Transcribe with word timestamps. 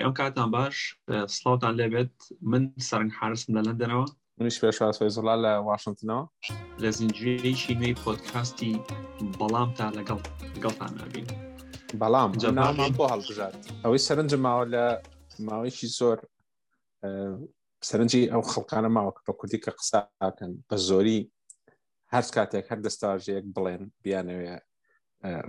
ئەم 0.00 0.12
کاتان 0.14 0.50
باش 0.50 0.96
سلااوان 1.26 1.74
لەبێت 1.76 2.14
من 2.50 2.72
سەرنگ 2.88 3.12
حرسم 3.18 3.58
لە 3.62 3.66
لەندەنەوە 3.66 4.06
منیش 4.38 4.56
پێشزڵا 4.64 5.34
لە 5.44 5.52
واشنگتنەوە 5.68 6.24
لە 6.82 6.88
زیینجێشی 6.98 7.74
نوێی 7.78 7.96
پۆتکاستی 8.04 8.72
بەڵام 9.38 9.70
تا 9.78 9.86
لەگەڵ 9.98 10.20
گەڵتان 10.62 10.92
نبین 11.02 11.26
بەڵام 12.00 12.30
جەمان 12.42 12.92
بۆ 12.98 13.04
هەڵبژات 13.12 13.54
ئەوەی 13.84 13.98
سەرنج 14.06 14.32
ماوە 14.46 14.64
لە 14.74 14.84
ماوەیشی 15.48 15.86
زۆر 15.98 16.18
سەرنجی 17.88 18.24
ئەو 18.32 18.42
خەڵکانە 18.50 18.88
ماوە 18.96 19.12
بە 19.26 19.32
کوردی 19.38 19.58
کە 19.64 19.70
قساکەن 19.78 20.52
بە 20.68 20.76
زۆری 20.88 21.18
هەر 22.14 22.24
کاتێک 22.36 22.64
هەر 22.70 22.80
دەستاژەیەک 22.86 23.44
بڵێن 23.56 23.82
بیانەوە 24.02 24.54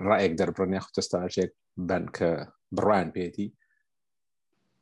ڕایەک 0.08 0.34
دەربڕنی 0.40 0.80
خوتەستاژێک 0.86 1.52
بن 1.90 2.04
کە 2.18 2.30
بڕان 2.78 3.08
پێێتی 3.16 3.50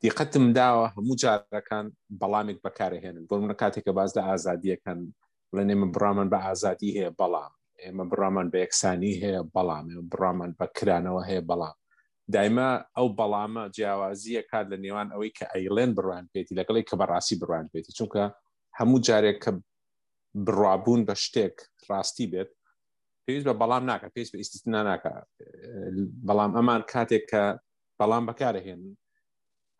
دیقەتم 0.04 0.44
داوە 0.58 0.86
هەموو 0.96 1.16
جارەکان 1.22 1.86
بەڵامێک 2.20 2.58
بەکارهێنن 2.66 3.24
بۆ 3.28 3.34
منە 3.44 3.56
کاتێککە 3.62 3.92
باز 3.98 4.10
لە 4.18 4.22
ئازادیەکەن 4.28 5.00
لە 5.56 5.62
نێمە 5.68 5.86
برامان 5.94 6.28
بە 6.32 6.38
ئازادی 6.46 6.90
هەیە 6.96 7.10
بەڵام 7.20 7.52
ئێمە 7.84 8.04
برامان 8.12 8.46
بە 8.52 8.58
یەکسانی 8.64 9.14
هەیە 9.22 9.42
بەڵام 9.54 9.86
برامان 10.12 10.50
بەکرانەوە 10.60 11.22
هەیە 11.28 11.42
بەڵام 11.50 11.76
دایمە 12.34 12.68
ئەو 12.96 13.06
بەڵامە 13.18 13.64
جیاوازیە 13.76 14.42
کات 14.50 14.66
لە 14.72 14.76
نێوان 14.84 15.08
ئەوەی 15.12 15.30
کە 15.38 15.44
ئەیلێن 15.54 15.90
بڕوان 15.96 16.24
پێێتی 16.32 16.56
لەگەڵی 16.60 16.82
کە 16.88 16.94
بەڕاستی 17.00 17.36
بڕوان 17.40 17.66
پێێتی 17.72 17.92
چونکە 17.98 18.24
هەموو 18.78 18.98
جارێک 19.06 19.38
کە 19.44 19.50
بڕابوون 20.46 21.00
بە 21.08 21.14
شتێک 21.24 21.56
ڕاستی 21.90 22.26
بێت 22.32 22.50
پێویست 23.24 23.46
بە 23.50 23.54
بەڵام 23.62 23.84
ناکە 23.90 24.08
پێست 24.14 24.30
بە 24.32 24.36
ئیسنا 24.42 24.82
ناکە 24.90 25.12
بەڵام 26.26 26.50
ئەمان 26.56 26.82
کاتێک 26.92 27.24
کە 27.32 27.44
بەڵام 27.98 28.24
بەکارهێن 28.28 28.80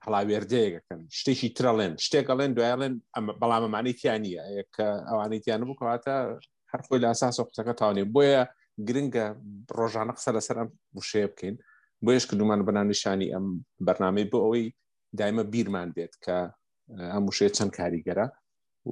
هەڵاوێردەیەکەن 0.05 1.01
شتێکی 1.19 1.49
ترەڵێن 1.59 1.93
شتێکەڵێن 2.05 2.53
دوایڵێن 2.57 2.95
ئەمە 3.15 3.33
بەڵامەمانیتیان 3.41 4.21
نیە 4.25 4.43
کە 4.77 4.87
ئەوانەیتیانە 5.09 5.65
بکاتە 5.71 6.17
هەرخۆی 6.73 7.01
لە 7.03 7.09
ئاساس 7.11 7.37
و 7.41 7.47
قسەکە 7.49 7.75
تاوانێ 7.81 8.05
بۆیە 8.15 8.43
گرنگە 8.89 9.27
ڕۆژانە 9.79 10.13
قسە 10.19 10.31
لەسەر 10.37 10.57
ئەم 10.61 10.71
وشەیە 10.99 11.29
بکەین 11.33 11.57
بۆ 12.05 12.11
یش 12.17 12.25
کردومان 12.31 12.61
بەنانیشانی 12.69 13.29
ئەم 13.35 13.47
بەرنمەی 13.87 14.27
بۆ 14.33 14.39
ئەوەی 14.45 14.65
دایمە 15.19 15.45
بیرمان 15.53 15.89
دێت 15.97 16.15
کە 16.25 16.37
ئەم 17.13 17.25
وشەیە 17.29 17.53
چەند 17.57 17.73
کاریگەرە 17.79 18.27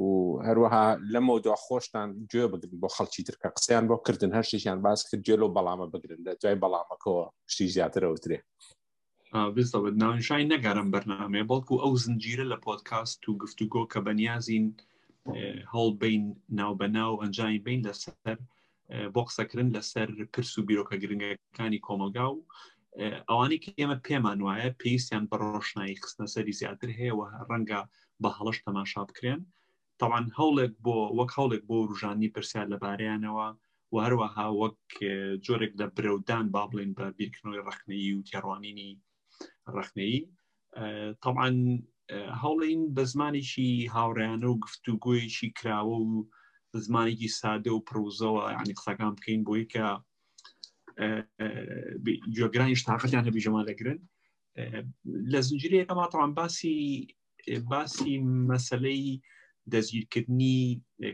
و 0.03 0.09
هەروەها 0.47 0.87
لەمە 1.13 1.35
دو 1.45 1.53
خۆشتان 1.65 2.09
گوێ 2.31 2.47
بگرن 2.53 2.75
بۆ 2.83 2.89
خەڵکی 2.97 3.23
ترکە 3.29 3.49
قسەیان 3.57 3.85
بۆ 3.91 3.95
کردن 4.07 4.31
هەر 4.37 4.45
شتیان 4.51 4.79
باس 4.87 5.01
کرد 5.09 5.23
گوێ 5.27 5.37
لەو 5.41 5.51
بەڵامە 5.57 5.87
بگرن 5.95 6.21
لە 6.27 6.33
دوای 6.43 6.57
بەڵامەکەەوە 6.63 7.23
شتی 7.53 7.69
زیاترەوەترێ 7.77 8.39
بزەوە 9.55 9.91
ناونشای 10.03 10.49
نەگەرم 10.53 10.89
بەرنمێ 10.95 11.43
بەڵکو 11.51 11.75
ئەو 11.83 11.93
زنجیرە 12.05 12.45
لە 12.53 12.59
پۆتکاست 12.65 13.21
و 13.25 13.39
گفتوگۆ 13.43 13.83
کە 13.93 13.99
بەنیازین 14.07 14.67
هەڵبین 15.73 16.23
ناوبەناو 16.59 17.21
ئەنجامی 17.23 17.63
بین 17.67 17.81
لەسەر 17.89 18.37
بۆ 19.15 19.21
قسەکردن 19.29 19.69
لەسەر 19.77 20.09
پرس 20.35 20.53
و 20.57 20.67
بیرۆکە 20.69 20.97
گرنگەکانی 21.03 21.83
کۆمەلگا 21.87 22.27
و 22.31 22.39
ئەوانی 23.31 23.63
کە 23.65 23.71
ئێمە 23.79 23.99
پێمان 24.07 24.39
وایە 24.47 24.69
پێویستیان 24.81 25.25
بە 25.31 25.37
ڕۆشنایی 25.43 26.01
خستنەسەری 26.03 26.57
زیاتر 26.61 26.89
هەیەەوە 26.99 27.27
ڕەنگە 27.51 27.81
بە 28.23 28.31
هەڵش 28.39 28.57
تەماشا 28.67 29.03
بکرێن 29.09 29.41
تاوان 30.01 30.25
هەوڵێک 30.39 30.73
بۆ 30.85 30.95
وەک 31.19 31.31
هەوڵێک 31.39 31.63
بۆ 31.69 31.77
ڕژانی 31.91 32.33
پرسیار 32.35 32.67
لەبارەیانەوە 32.75 33.49
و 33.93 33.97
هەروەها 34.05 34.47
وەک 34.61 34.79
جۆرێک 35.47 35.73
لە 35.81 35.87
برەودان 35.97 36.45
با 36.55 36.63
بڵێن 36.71 36.91
بە 36.99 37.05
بیرکردنەوەی 37.19 37.65
ڕخنەی 37.69 38.13
و 38.17 38.25
تێڕوانینی 38.29 38.93
ڕخنەی 39.77 40.15
طبعاً 41.25 41.47
هەوڵین 42.43 42.81
بە 42.97 43.03
زمانێکی 43.13 43.71
هاوڕیانە 43.97 44.47
و 44.49 44.61
گفتوگوۆیەکی 44.65 45.49
کراوە 45.59 45.97
و 46.01 46.09
زمانێکی 46.87 47.31
سادە 47.41 47.71
و 47.75 47.85
پرۆزەوە 47.89 48.43
ینی 48.61 48.77
قسەکان 48.79 49.13
بکەین 49.17 49.41
بۆی 49.49 49.65
کە 49.73 49.87
جۆگرانی 52.37 52.79
شتااقتیان 52.81 53.25
هەبی 53.29 53.45
ژمان 53.47 53.65
لەگرن 53.71 53.99
لە 55.33 55.41
زنجری 55.47 55.81
یەکەم 55.83 55.97
ماتەوان 56.03 56.31
باسی 56.39 56.77
باسی 57.73 58.13
مەسلەی 58.51 59.07
دەزگیرکردنی 59.73 60.57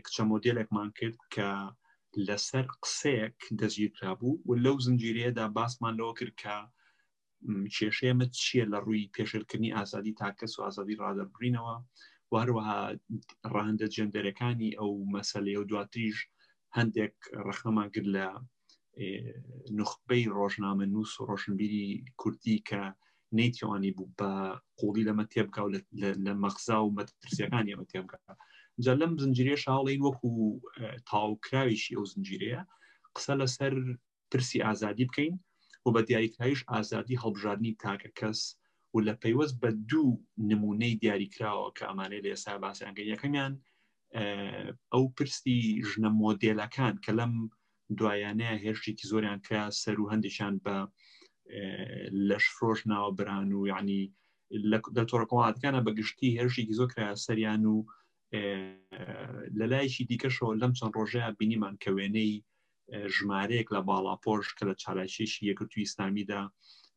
کچە 0.05 0.23
مۆدلێکمان 0.31 0.89
کرد 0.99 1.19
کە 1.33 1.49
لەسەر 2.27 2.65
قسەیەک 2.83 3.37
دەزگیررا 3.59 4.11
بوو 4.19 4.41
و 4.47 4.51
لەو 4.65 4.75
زنجیرەیەدا 4.85 5.45
باسمان 5.57 5.93
لەوە 5.99 6.13
کرد 6.19 6.35
کە 6.41 6.55
کێشەیەمە 7.75 8.25
چییە 8.43 8.65
لە 8.73 8.77
ڕووی 8.85 9.11
پێشلکردنی 9.15 9.75
ئازادی 9.77 10.17
تاکەس 10.19 10.53
و 10.55 10.63
ئازادی 10.65 10.99
ڕادەبرینەوە 11.01 11.75
وهروەها 12.33 12.79
ڕاندە 13.53 13.87
جندەرەکانی 13.95 14.75
ئەو 14.79 14.91
مەسلەی 15.15 15.59
و 15.59 15.67
دواتریش 15.71 16.17
هەندێک 16.77 17.15
ڕەخەمان 17.45 17.87
کرد 17.93 18.07
لە 18.15 18.27
نخبەی 19.79 20.31
ڕۆژنامە 20.37 20.85
نووس 20.93 21.11
و 21.17 21.27
ڕۆشنبیری 21.29 21.87
کوردی 22.21 22.57
کە 22.69 22.83
نەیتیوانی 23.37 23.95
بوو 23.97 24.13
بە 24.19 24.31
قوڵی 24.79 25.07
لەمە 25.07 25.25
تێبگا 25.33 25.61
و 25.63 25.73
لە 26.25 26.33
مەخزا 26.43 26.77
و 26.83 26.93
مەترسیەکانی 26.97 27.71
ئەمە 27.73 27.87
تێبگا 27.91 28.17
جا 28.83 28.93
لەم 29.01 29.13
زنجیرێ 29.23 29.55
شاڵین 29.63 30.01
وەکو 30.03 30.29
تاوکراویشی 31.09 31.95
ئەو 31.97 32.05
زنجیرەیە 32.11 32.61
قسە 33.15 33.33
لەسەر 33.41 33.73
ترسی 34.31 34.59
ئازادی 34.65 35.05
بکەین 35.09 35.35
و 35.87 35.91
بە 36.01 36.01
دیاریکراویش 36.01 36.63
ئازادی 36.69 37.17
هەڵبژاردننی 37.23 37.77
تاکە 37.83 38.09
کەس 38.19 38.39
و 38.95 38.99
لە 39.07 39.13
پەیوەست 39.21 39.55
بە 39.61 39.69
دوو 39.91 40.19
نمونەی 40.51 40.95
دیاریکراوە 41.03 41.71
کە 41.77 41.83
ئەمانەی 41.89 42.21
لە 42.23 42.29
ئێستا 42.33 42.55
باسییانگە 42.65 43.03
یەکەمیان 43.13 43.53
ئەو 44.93 45.03
پرسی 45.15 45.59
ژنە 45.89 46.09
مۆدلەکان 46.21 46.93
کە 47.05 47.11
لەم 47.19 47.33
دوایانەیە 47.99 48.55
هێرشێکی 48.63 49.09
زۆریان 49.11 49.39
کرا 49.45 49.65
سەر 49.83 49.97
و 49.99 50.09
هەندێکیان 50.11 50.55
بە 50.65 50.77
لەش 52.29 52.45
فرۆش 52.55 52.79
ناوەبران 52.91 53.47
و 53.53 53.59
یعنی 53.71 54.01
لە 54.95 55.03
تۆڕکەواتکانە 55.09 55.79
بەگشتی 55.87 56.29
هێرشێکی 56.37 56.75
زۆر 56.79 56.89
کرا 56.93 57.15
سەریان 57.25 57.63
و 57.73 57.77
لە 59.59 59.65
لایشی 59.71 60.03
دیکەشەوە 60.11 60.53
لەم 60.61 60.71
چەند 60.77 60.93
ڕۆژەیە 60.99 61.29
بینیمان 61.39 61.75
کە 61.83 61.89
وێنەی 61.97 62.33
ژمارەیەک 63.15 63.67
لە 63.75 63.81
باڵاپۆش 63.89 64.45
کە 64.57 64.63
لە 64.69 64.75
چالاکیشی 64.83 65.47
یەکردوی 65.49 65.83
ئیسلامیدا 65.85 66.41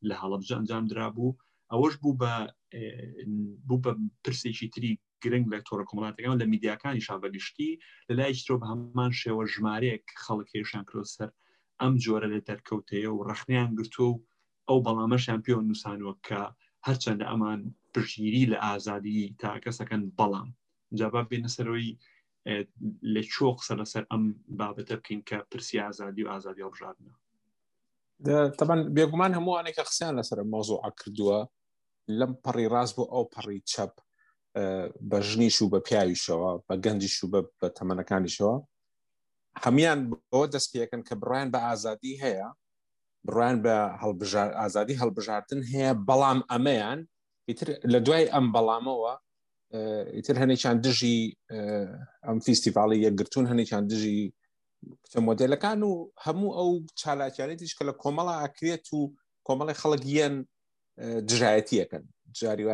لە 0.08 0.14
هەڵبجە 0.20 0.54
ئەنجام 0.56 0.84
درابوو 0.92 1.36
ئەوەش 1.72 1.94
بوو 2.02 2.18
بە 2.20 2.32
بوو 3.68 3.82
بە 3.84 3.92
پرسێکی 4.24 4.68
تری 4.74 4.90
گرنگ 5.22 5.46
لە 5.52 5.58
تۆڕە 5.66 5.84
کۆمەڵاتەکان 5.88 6.36
لە 6.42 6.46
میدیاکانی 6.52 7.04
شاوەگشتی 7.06 7.70
لە 8.08 8.12
لای 8.18 8.34
ترۆ 8.44 8.54
بە 8.60 8.66
هەمان 8.72 9.10
شێوە 9.20 9.42
ژمارەیەک 9.54 10.04
خەڵک 10.24 10.48
هێشان 10.56 10.84
کرۆ 10.88 11.02
سەر 11.14 11.28
ئەم 11.80 11.94
جۆرە 12.04 12.28
لە 12.34 12.40
دەرکەوتەیە 12.48 13.10
و 13.12 13.24
ڕخنیان 13.30 13.70
گرتو 13.78 14.04
و 14.12 14.20
ئەو 14.68 14.78
بەڵامەشیان 14.86 15.40
پێوە 15.44 15.62
نووسانوە 15.68 16.12
کە 16.26 16.40
هەرچەندە 16.86 17.24
ئەمان 17.30 17.60
پرژگیری 17.92 18.50
لە 18.52 18.58
ئازادی 18.66 19.20
تا 19.40 19.50
کەسەکەن 19.64 20.02
بەڵام 20.18 20.48
جابا 20.98 21.22
بێنەسەرەوەی 21.30 21.90
لە 23.14 23.22
چۆ 23.32 23.48
قسە 23.58 23.74
لەسەر 23.80 24.02
ئەم 24.10 24.22
بابەتە 24.60 24.94
بکەین 25.00 25.22
کە 25.28 25.36
پرسی 25.50 25.76
ئازادی 25.84 26.22
و 26.26 26.30
ئازادی 26.32 26.62
هەڵبژاردنە 26.64 27.12
تەبان 28.58 28.80
بێگومان 28.96 29.32
هەمووانێکە 29.38 29.82
قسەیان 29.88 30.14
لەسەر 30.20 30.38
مۆزۆ 30.52 30.76
ئاکردووە 30.84 31.38
لەم 32.18 32.32
پەڕی 32.44 32.66
ڕاست 32.74 32.94
بۆ 32.98 33.04
ئەو 33.12 33.24
پەڕی 33.34 33.60
چەپ 33.70 33.92
بە 35.10 35.18
ژنیش 35.30 35.56
و 35.62 35.70
بە 35.72 35.80
پیاویشەوە 35.88 36.50
بە 36.68 36.74
گەنجیش 36.84 37.16
و 37.22 37.26
بە 37.32 37.68
تەمەنەکانیشەوە 37.76 38.56
هەمان 39.64 39.98
بۆ 40.30 40.40
دەستپێکن 40.54 41.02
کە 41.08 41.14
بڕایان 41.20 41.48
بە 41.54 41.58
ئازادی 41.68 42.14
هەیە 42.24 42.48
بڕایان 43.26 43.58
بە 43.64 43.74
ئازادی 44.60 44.98
هەڵبژاردن 45.00 45.60
هەیە 45.72 45.92
بەڵام 46.08 46.38
ئەمەیان 46.50 47.00
لە 47.92 47.98
دوای 48.06 48.24
ئەم 48.34 48.46
بەڵامەوە 48.54 49.14
ئیتر 50.14 50.36
هەنێکیان 50.42 50.76
دژی 50.86 51.18
ئەم 52.26 52.38
فیسیڤالی 52.46 53.02
یەکگرتون 53.06 53.44
هەنێکیان 53.50 53.84
دژی 53.90 54.18
کتە 55.04 55.18
مۆدلەکان 55.28 55.80
و 55.90 55.94
هەموو 56.26 56.56
ئەو 56.58 56.70
چالاکیانێتیش 57.00 57.72
کە 57.78 57.82
لە 57.88 57.92
کۆمەڵا 58.02 58.34
ئاکرێت 58.42 58.86
و 58.96 59.00
کۆمەڵی 59.46 59.78
خەڵک 59.80 60.02
یەن 60.18 60.34
دژایەتیەکەن 61.28 62.04
جاری 62.40 62.64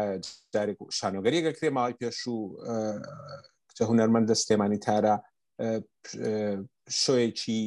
جارێک 0.55 0.79
و 0.83 0.91
شانۆگەریەکە 0.99 1.53
کرێ 1.57 1.69
ماڵی 1.77 1.99
پێش 2.01 2.19
و 2.35 2.37
کتە 3.69 3.83
هوەرمەندە 3.89 4.35
سلێمانی 4.43 4.81
تارە 4.87 5.15
شۆیەکی 7.03 7.61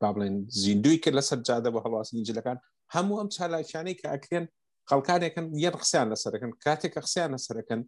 با 0.00 0.10
بڵێن 0.14 0.34
زیندوی 0.62 0.96
کرد 1.02 1.16
لەسەر 1.18 1.38
جادە 1.48 1.70
بە 1.74 1.80
هەڵواستنی 1.84 2.26
جلەکان 2.28 2.58
هەموو 2.94 3.18
ئەم 3.20 3.28
چالاکیانەی 3.36 3.96
کە 4.00 4.06
ئەکرێن 4.14 4.46
خەڵکانێکن 4.90 5.46
یەن 5.64 5.74
قسەیان 5.82 6.08
لەسەرەکەن 6.12 6.50
کاتێک 6.66 6.92
کە 6.94 7.00
قسەیان 7.06 7.30
لەسەرەکەن 7.36 7.80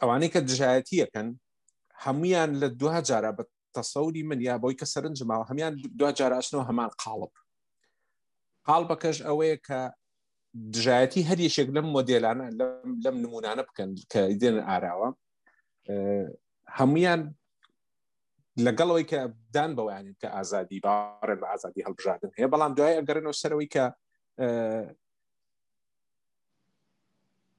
ئەوانەی 0.00 0.30
کە 0.34 0.40
دژایەتیەکەن 0.50 1.28
هەمویان 2.04 2.50
لە 2.60 2.68
دوها 2.80 3.00
جارە 3.08 3.30
بە 3.38 3.44
تەسەوری 3.76 4.22
من 4.28 4.40
یا 4.48 4.56
بۆی 4.62 4.78
کە 4.80 4.86
سەرنجما 4.92 5.34
هەمان 5.50 5.72
دو 6.00 6.06
جاراشنەوە 6.18 6.64
هەمان 6.70 6.90
قاڵب 7.02 7.32
قالبەکەش 8.68 9.18
ئەوەیە 9.26 9.56
کە 9.66 9.80
دژایەتی 10.72 11.26
هەریشێک 11.30 11.68
لەم 11.76 11.86
مۆدلانە 11.96 12.46
لەم 13.04 13.16
نمونانە 13.24 13.62
بکەن 13.68 13.90
کە 14.12 14.20
دێن 14.40 14.56
ئاراوە 14.68 15.08
هەمویان 16.78 17.20
لەگەڵەوەی 18.66 19.04
کە 19.10 19.20
دان 19.54 19.70
بەوانین 19.78 20.16
کە 20.20 20.28
ئازادی 20.36 20.78
باڕێن 20.84 21.38
بە 21.42 21.46
ئازادی 21.52 21.84
هەڵبژادن 21.86 22.30
هەیە 22.38 22.48
بەڵام 22.52 22.72
دوای 22.78 22.96
ئەگەرنەوە 22.98 23.38
سەرەوەی 23.42 23.68
کە 23.74 23.84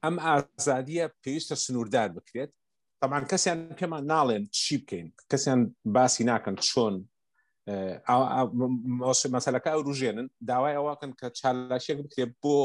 ئەم 0.04 0.16
ئازادیە 0.28 1.04
پێویستە 1.22 1.54
سنووردار 1.64 2.08
بکرێت 2.18 2.50
تامان 3.02 3.24
کەسیان 3.30 3.58
پێمان 3.80 4.04
ناڵێن 4.12 4.44
چی 4.60 4.74
بکەین 4.80 5.08
کەسیان 5.30 5.60
باسی 5.94 6.22
ناکەن 6.30 6.56
چۆن 6.68 6.94
مەسەلەکە 9.36 9.68
ئەو 9.72 9.82
ڕژێنن 9.88 10.28
داوای 10.50 10.76
ئەوواکەن 10.76 11.12
کە 11.18 11.26
چالاشێک 11.38 11.98
بکرێت 12.04 12.32
بۆ 12.42 12.56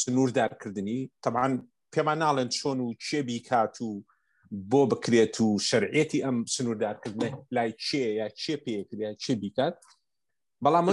سنووردارکردنی 0.00 1.00
تەمان 1.24 1.52
پێمان 1.94 2.18
ناڵێن 2.24 2.50
چۆن 2.58 2.78
و 2.80 2.86
چێبی 3.06 3.38
کات 3.48 3.74
و 3.86 3.90
بۆ 4.70 4.80
بکرێت 4.92 5.34
و 5.44 5.48
شەرعێتی 5.68 6.24
ئەم 6.24 6.36
سنووردارکردن 6.54 7.32
لای 7.56 7.70
چێ 7.86 8.02
یا 8.20 8.28
چێ 8.40 8.54
پێکرێت 8.64 9.16
چێ 9.24 9.32
بیکات 9.42 9.76
بەڵام 10.64 10.86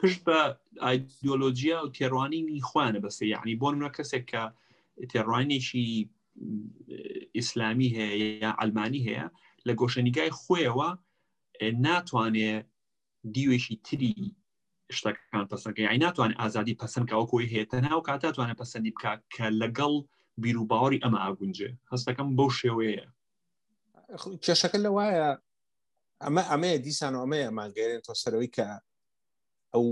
پشت 0.00 0.20
بە 0.28 0.38
ئایدۆلۆژیا 0.84 1.78
و 1.82 1.92
تێڕوانینی 1.96 2.60
خوانە 2.68 3.00
بەسێ 3.04 3.24
یعنی 3.34 3.52
بۆ 3.60 3.66
منە 3.78 3.90
کەسێک 3.98 4.24
کە 4.32 4.42
تێڕوانێکی 5.10 5.86
ئیسلامی 7.36 7.88
هەیە 7.96 8.28
یا 8.44 8.50
ئەلمانی 8.60 9.02
هەیە 9.08 9.26
لە 9.66 9.72
گۆشەنیگای 9.80 10.32
خۆیەوە 10.40 10.90
ناتوانێ 11.84 12.52
دیوێکی 13.34 13.76
تری 13.86 14.14
شتەکان 14.96 15.44
پسەکەی 15.52 15.88
ئای 15.88 15.98
ناتوانێت 16.06 16.38
ئازادی 16.42 16.78
پسندکەوە 16.82 17.26
کۆی 17.32 17.50
هەیە 17.52 17.66
تەناو 17.72 18.00
کاتتوانە 18.08 18.54
پسەندی 18.62 18.92
بکە 18.96 19.12
کە 19.34 19.46
لەگەڵ 19.62 19.92
بیر 20.42 20.56
و 20.58 20.66
باوەری 20.70 21.02
ئەمە 21.04 21.18
ئاگونجێ 21.24 21.70
هەستەکەم 21.92 22.28
بەو 22.36 22.50
شێوەیە 22.60 23.06
کێشەکە 24.44 24.78
لە 24.86 24.90
وایە 24.96 25.28
ئەمە 26.24 26.42
ئەمەیە 26.50 26.78
دیسان 26.86 27.12
و 27.14 27.20
ئەمەیە 27.24 27.50
ماگەێنێتۆ 27.58 28.12
سەرەوەی 28.22 28.50
کە 28.56 28.66
ئەو 29.72 29.84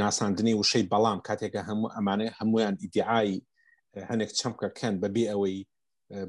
ناساندنی 0.00 0.54
وشەی 0.60 0.88
بەڵام 0.92 1.18
کاتێکە 1.28 1.60
هەموو 1.68 1.92
ئەمانە 1.96 2.26
هەمویان 2.38 2.74
ئیدعایی 2.82 3.40
هەنێک 4.10 4.30
چەمکەکەن 4.38 4.94
بەبێ 5.02 5.24
ئەوەی 5.32 5.58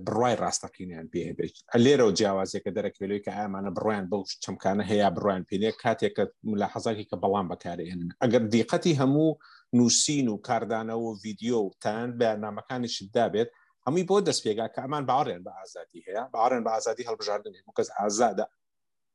بڕای 0.06 0.36
ڕاستەقینیان 0.44 1.06
پێ 1.14 1.24
بێت 1.38 1.56
لێرە 1.84 2.06
و 2.08 2.16
جیاوازێکە 2.20 2.70
دەرەکەلوی 2.78 3.24
کە 3.26 3.32
ئامانە 3.38 3.72
بڕیان 3.78 4.06
بەو 4.12 4.22
چەمکانە 4.44 4.84
هەیە 4.92 5.08
بڕیان 5.16 5.44
پێێ 5.50 5.72
کاتێکە 5.84 6.24
ملا 6.50 6.68
حەزاکی 6.74 7.06
کە 7.10 7.16
بەڵام 7.24 7.48
بەکارێنن 7.52 8.10
ئەگەر 8.22 8.44
دیقەتی 8.54 8.98
هەموو 9.02 9.38
نووسین 9.78 10.28
و 10.30 10.42
کاردانەوە 10.48 11.04
و 11.10 11.18
ویددیو 11.24 11.60
و 11.66 11.74
تان 11.84 12.10
بەیانامەکانیشت 12.20 13.06
دابێت 13.18 13.50
هەمووی 13.86 14.06
بۆ 14.10 14.18
دەستپێگا 14.28 14.68
کە 14.74 14.80
ئەمان 14.84 15.04
باڕێن 15.10 15.42
بە 15.48 15.52
ئازادی 15.60 16.02
هەیە 16.08 16.24
باڕێن 16.34 16.62
بە 16.66 16.72
ئازادی 16.76 17.04
هەڵبژاردن 17.10 17.54
کەس 17.78 17.90
ئازادە 17.98 18.46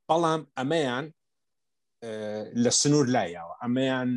بەڵام 0.09 0.41
ئەمەیان 0.57 1.05
لە 2.63 2.69
سنوور 2.81 3.07
لایەوە 3.15 3.53
ئەمەیان 3.61 4.09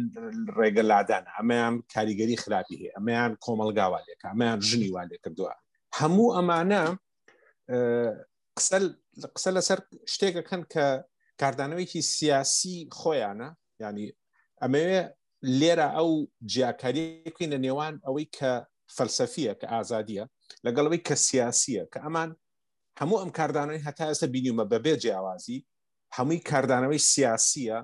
ڕێگەلادان 0.59 1.25
ئەمەیان 1.37 1.75
کاریگەری 1.93 2.41
خراپی 2.43 2.77
هەیە 2.81 2.93
ئەمەیان 2.97 3.33
کۆمەلگاوالێکە 3.45 4.27
ئەمەیان 4.33 4.61
ژنی 4.69 4.91
والێ 4.97 5.17
کردووە 5.25 5.53
هەموو 5.99 6.35
ئەمانە 6.37 6.83
قسە 9.37 9.51
لەسەر 9.57 9.79
شتێکەکەن 10.13 10.63
کە 10.73 10.87
کاردانەوەیکی 11.41 12.03
سیاسی 12.15 12.77
خۆیانە 12.99 13.49
ینی 13.83 14.09
ئەمەوێ 14.63 15.01
لێرە 15.61 15.89
ئەو 15.97 16.11
جیاکاریکوین 16.53 17.51
لە 17.55 17.59
نێوان 17.67 17.95
ئەوەی 18.07 18.27
کە 18.37 18.53
فەلسەفیە 18.97 19.55
کە 19.61 19.67
ئازادیە 19.75 20.25
لەگەڵەوەی 20.67 21.01
کە 21.09 21.15
سیاسیە 21.27 21.83
کە 21.93 21.99
ئەمان 22.05 22.31
هەموو 23.01 23.21
ئەم 23.23 23.31
کاردانەوەی 23.39 23.85
هەتا 23.87 24.05
ئێستا 24.11 24.27
بینیمە 24.35 24.65
بەبێ 24.73 24.95
جیاوازی 25.03 25.59
هەمووی 26.17 26.43
کاردانەوەی 26.51 27.01
سیاسیە 27.13 27.79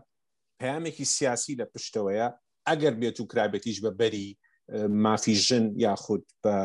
پامێکی 0.61 1.05
سیاسی 1.17 1.55
لە 1.61 1.67
پشتەوەیە 1.73 2.29
ئەگەر 2.69 2.95
بێت 3.01 3.17
و 3.21 3.27
کرابێتیش 3.31 3.79
بە 3.85 3.91
بەری 4.01 4.29
مافی 5.05 5.35
ژن 5.47 5.67
یاخود 5.85 6.23
بە 6.45 6.57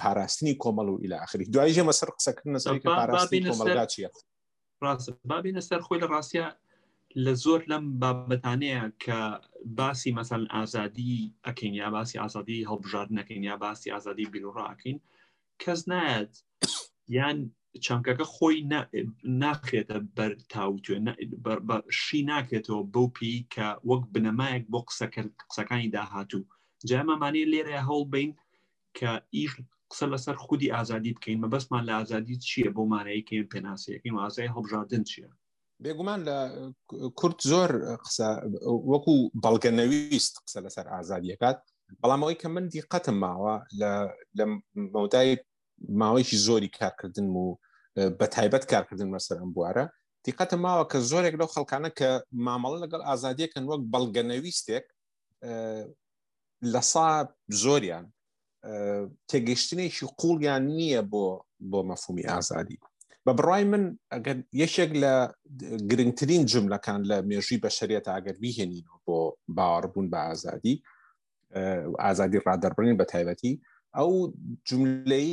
پاراستنی 0.00 0.54
کۆمەڵ 0.62 0.88
و 0.90 1.00
ئیلاخری 1.02 1.44
دوای 1.54 1.74
ژێمە 1.76 1.94
سەر 2.00 2.10
قسەکردن 2.16 2.58
سەر 2.64 2.74
پاراستنی 2.84 3.40
کۆمەلگا 3.50 3.86
چیە 3.94 4.08
بابینە 5.30 5.62
سەر 5.68 5.80
خۆی 5.86 6.00
لە 6.02 6.06
ڕاستە 6.12 6.46
لە 7.24 7.32
زۆر 7.44 7.60
لەم 7.70 7.84
بابەتانەیە 8.02 8.82
کە 9.04 9.20
باسی 9.78 10.14
مەسەن 10.18 10.42
ئازادی 10.54 11.16
ئەکەین 11.46 11.74
یا 11.82 11.90
باسی 11.90 12.18
ئازادی 12.22 12.66
هەڵبژاردنەکەین 12.70 13.42
یا 13.50 13.56
باسی 13.64 13.92
ئازادی 13.94 14.26
بیرڕاکەین 14.32 14.98
کەس 15.62 15.80
نایەت 15.92 16.32
یان 17.18 17.38
چانکەکە 17.84 18.24
خۆی 18.34 18.58
ناخێتە 19.42 19.98
بەر 20.16 20.32
تاوتێ 20.52 20.96
شی 22.02 22.20
ناکێتەوە 22.32 22.82
بۆپی 22.94 23.34
کە 23.54 23.66
وەک 23.88 24.02
بنەمایەک 24.14 24.64
بۆ 24.72 24.78
قسەکانی 25.48 25.88
داهاتوو 25.96 26.48
جامەمانێ 26.90 27.42
لێرە 27.52 27.78
هەوڵ 27.88 28.02
بین 28.14 28.30
کە 28.98 29.12
ئیش 29.36 29.52
قسە 29.92 30.06
لەسەر 30.12 30.36
خودی 30.44 30.72
ئازادی 30.74 31.14
بکەین 31.16 31.38
مە 31.42 31.48
بەسمان 31.54 31.82
لە 31.88 31.92
ئازادی 31.98 32.36
چییە 32.48 32.70
بۆ 32.76 32.82
مانەیەکەین 32.92 33.48
پێناسەکەین 33.52 34.14
وازای 34.16 34.52
هەڵبژاردن 34.54 35.02
چییە 35.10 35.30
بێگومان 35.84 36.20
لە 36.28 36.36
کورت 37.20 37.38
زۆر 37.50 37.70
وەکو 38.92 39.14
بەڵگەنەویست 39.44 40.34
قسە 40.44 40.58
لەسەر 40.66 40.86
ئازادیەکات 40.94 41.58
بەڵامەوەی 42.02 42.40
کە 42.40 42.48
من 42.54 42.64
دیقەتم 42.74 43.16
ماوە 43.24 43.54
لە 44.38 44.44
مەودای 44.94 45.30
ماوەیەکی 45.88 46.36
زۆری 46.36 46.68
کارکردن 46.68 47.26
و 47.36 47.56
بە 48.18 48.26
تایبەت 48.36 48.64
کارکردن 48.72 49.08
مەسەر 49.16 49.36
ئەم 49.40 49.50
بوارە 49.56 49.84
دیقەتە 50.26 50.56
ماوە 50.64 50.84
کە 50.90 50.98
زۆرێک 51.10 51.34
لەو 51.40 51.48
خەڵکانە 51.54 51.90
کە 51.98 52.10
مامەڵ 52.46 52.74
لەگەڵ 52.84 53.00
ئازادیەکەن 53.08 53.64
وەک 53.70 53.82
بەڵگەنەویستێک 53.92 54.86
لە 56.72 56.80
سا 56.92 57.06
زۆریان 57.62 58.06
تێگەشتنێکی 59.30 60.06
قوڵیان 60.20 60.62
نییە 60.78 61.02
بۆ 61.12 61.24
بۆ 61.70 61.80
مەفهومی 61.90 62.28
ئازادی 62.32 62.78
بە 63.26 63.32
بڕای 63.38 63.64
من 63.72 63.84
ئەگەر 64.14 64.36
یەکێک 64.62 64.90
لە 65.02 65.14
گرنگترین 65.90 66.42
جملەکان 66.52 67.00
لە 67.10 67.16
مێژوی 67.30 67.62
بە 67.62 67.70
شەرێت 67.76 68.06
ئاگەر 68.12 68.36
بیهێنینەوە 68.42 68.98
بۆ 69.06 69.18
باوەڕبوون 69.56 70.06
بە 70.12 70.18
ئازادی 70.28 70.74
ئازادی 72.04 72.42
ڕادەربرین 72.46 72.96
بە 73.00 73.04
تایبەتی 73.12 73.52
ئەو 73.98 74.10
جملەی 74.68 75.32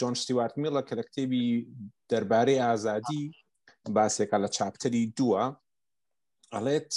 جۆن 0.00 0.14
شتیوارد 0.20 0.54
میڵە 0.62 0.82
کە 0.88 0.94
لە 0.98 1.02
کتێبی 1.08 1.44
دەربارەی 2.10 2.62
ئازادی 2.66 3.22
باسێکا 3.96 4.38
لە 4.44 4.48
چاپتەری 4.56 5.12
دووە 5.16 5.44
ئەڵێت 6.54 6.90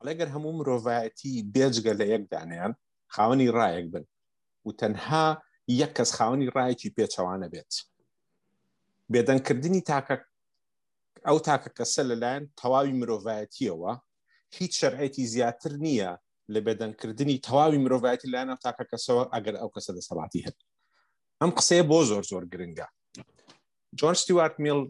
ئەلەگەر 0.00 0.28
هەموو 0.34 0.56
مرۆڤایەتی 0.58 1.34
بێجگە 1.54 1.92
لە 2.00 2.04
یەکدانیان 2.12 2.72
خاوەنی 3.14 3.52
ڕایەک 3.56 3.86
بن 3.92 4.04
و 4.66 4.70
تەنها 4.80 5.26
یەک 5.80 5.92
کەس 5.98 6.10
خاوەنی 6.16 6.52
ڕایەکی 6.56 6.94
پێچەوانە 6.96 7.48
بێت 7.52 7.72
بێدەنکردنی 9.12 9.82
تاکە 9.90 10.16
ئەو 11.28 11.38
تاکە 11.46 11.70
کەسە 11.78 12.02
لەلایەن 12.10 12.44
تەواوی 12.60 12.98
مرۆڤایەتیەوە 13.00 13.92
هیچ 14.56 14.72
شەرعەتی 14.80 15.30
زیاتر 15.32 15.72
نییە 15.86 16.12
لە 16.54 16.60
بێدەنکردنی 16.66 17.36
تەواوی 17.46 17.82
مرۆڤایەتی 17.84 18.30
لایەنە 18.32 18.56
تاکە 18.64 18.84
کەسەوە 18.90 19.24
ئەگەر 19.34 19.54
ئەو 19.60 19.68
کەسە 19.74 19.90
دەسەڵاتی 19.98 20.44
هەن 20.46 20.56
ئەم 21.40 21.50
قسەیە 21.58 21.84
بۆ 21.90 21.98
زۆر 22.10 22.24
زۆر 22.30 22.44
گرنگە 22.52 22.86
جۆن 23.98 24.14
ستیوارت 24.22 24.56
میل 24.64 24.80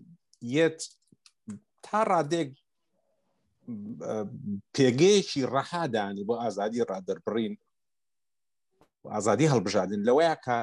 یەت 0.57 0.79
تا 1.87 1.99
ڕادێک 2.11 2.51
پێگەیەکی 4.75 5.43
ڕەهادانی 5.55 6.27
بۆ 6.29 6.35
ئازادی 6.43 6.87
ڕادەربڕین 6.91 7.55
ئازادی 9.15 9.51
هەڵبژادن 9.53 10.01
لەوەیە 10.09 10.35
کە 10.45 10.57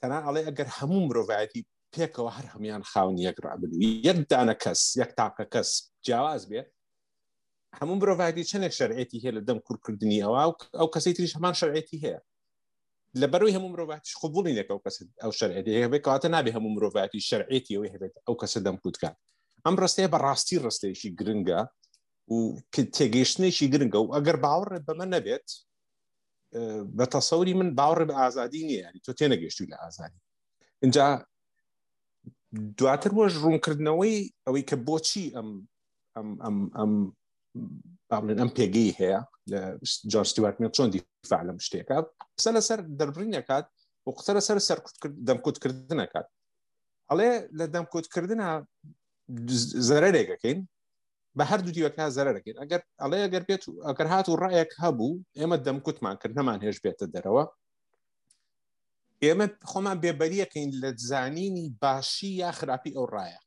تەنان 0.00 0.22
ئەڵێ 0.26 0.42
ئەگەر 0.48 0.68
هەموو 0.78 1.06
مرۆڤایەتی 1.08 1.60
پێکەوە 1.94 2.30
هەر 2.36 2.46
هەمیان 2.54 2.82
خاون 2.90 3.16
یەک 3.26 3.36
ڕابنی 3.44 3.78
یەک 4.08 4.18
دانە 4.30 4.54
کەس 4.62 4.80
یەک 5.00 5.10
تاکە 5.20 5.44
کەس 5.54 5.68
جیاواز 6.06 6.42
بێ 6.50 6.60
هەموو 7.80 7.96
مرۆڤایەتی 8.00 8.48
چەندێک 8.50 8.72
شەرعێتی 8.80 9.18
هەیە 9.22 9.32
لە 9.38 9.42
دەم 9.48 9.58
کوورکردنی 9.66 10.22
ئەوە 10.24 10.38
ئەو 10.80 10.88
کەسی 10.94 11.12
تریش 11.16 11.32
هەمان 11.38 11.54
شەرعێتی 11.60 11.98
هەیە 12.04 12.20
لە 13.20 13.26
بەروی 13.32 13.54
هەموو 13.56 13.72
مرۆڤاتیش 13.74 14.14
قوبولی 14.22 14.56
نەکە 14.58 14.74
کەس 14.84 14.96
ئەو 15.22 15.30
شەرعێتی 15.38 15.72
هەبێت 15.86 16.02
کەواتە 16.06 16.28
نابێ 16.34 16.50
هەموو 16.56 16.74
مرۆڤاتی 16.76 17.20
شەرعێتی 17.30 17.74
ئەوەی 17.76 17.90
هەبێت 17.94 18.12
ئەو 18.26 18.34
کەسە 18.40 18.58
دەم 18.66 18.76
کووتکات 18.82 19.16
ئەم 19.64 19.74
ڕستەیە 19.82 20.08
بە 20.12 20.18
ڕاستی 20.24 20.58
ڕستێکی 20.66 21.08
گرنگە 21.20 21.60
و 22.32 22.36
تێگەیشتنێکی 22.96 23.66
گرنگە 23.72 23.98
و 24.02 24.06
ئەگەر 24.16 24.36
باوەڕێ 24.44 24.78
بەمە 24.86 25.06
نەبێت 25.14 25.48
بە 26.98 27.06
تەسەوری 27.14 27.52
من 27.60 27.68
باوەڕێ 27.78 28.04
بە 28.10 28.14
ئازادی 28.20 28.62
نییە 28.68 28.80
ینی 28.88 29.00
تۆ 29.06 29.10
تێنەگەشتی 29.18 29.66
لە 29.70 29.76
ئازادی 29.82 30.18
اینجا 30.82 31.06
دواتر 32.78 33.12
وەش 33.18 33.34
ڕوونکردنەوەی 33.44 34.16
ئەوەی 34.46 34.64
کە 34.70 34.76
بۆچی 34.86 35.24
ئەم 35.36 35.48
ئەم 36.44 36.58
ئەم 36.78 36.92
باڵێن 38.10 38.38
ئەم 38.40 38.50
پێگەی 38.58 38.94
هەیە 39.00 39.20
لە 39.52 39.60
جارستیوارمێ 40.12 40.68
چۆن 40.76 40.88
دیفاع 40.94 41.42
لەم 41.48 41.58
شتێکات 41.66 42.06
سە 42.42 42.50
لەسەر 42.56 42.78
دەربڕینەکات 42.98 43.66
و 44.06 44.10
قسەرە 44.18 44.40
سەر 44.48 44.58
سەر 44.68 44.78
دەمکوتکردنەکات 45.28 46.26
ئەڵێ 47.08 47.32
لە 47.58 47.64
دەمکوتکردە 47.74 48.34
زەرەرێکەکەین 49.88 50.58
بە 51.38 51.44
هەردوو 51.50 51.74
دیوەکە 51.76 52.04
زەرەکەین 52.16 52.56
ئەگەر 52.62 52.80
ئەڵێ 53.02 53.18
ئەگەر 53.24 53.42
بێت 53.48 53.62
ئەگەر 53.88 54.06
هات 54.12 54.26
و 54.28 54.38
ڕایەک 54.42 54.70
هەبوو 54.82 55.12
ئێمە 55.38 55.56
دەمکوتمان 55.66 56.16
کرد 56.20 56.34
نەمان 56.38 56.60
هێش 56.66 56.78
بێتە 56.84 57.06
دەرەوە 57.14 57.44
ئێمە 59.24 59.46
خۆمان 59.70 59.98
بێبەریەکەین 60.04 60.70
لە 60.82 60.90
زانینی 61.08 61.66
باشی 61.82 62.30
یا 62.42 62.50
خراپی 62.58 62.96
ئەو 62.96 63.06
ڕایە 63.14 63.40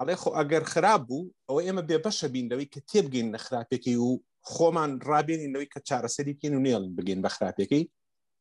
ئەڵێ 0.00 0.14
خۆ 0.22 0.30
ئەگەر 0.38 0.62
خراپ 0.72 1.00
بوو 1.08 1.24
ئەوە 1.48 1.60
ئێمە 1.66 1.82
بێبەشە 1.90 2.28
بینەوەی 2.34 2.70
کە 2.72 2.80
تێبگەین 2.90 3.28
لە 3.34 3.38
خراپێکی 3.44 3.94
و 4.06 4.10
خۆمان 4.52 4.90
ڕابێنینەوەی 5.08 5.68
کە 5.72 5.78
چارەسەریکەین 5.88 6.54
و 6.54 6.64
نێڵن 6.66 6.90
بگەین 6.98 7.20
بە 7.24 7.30
خراپەکەی 7.36 7.84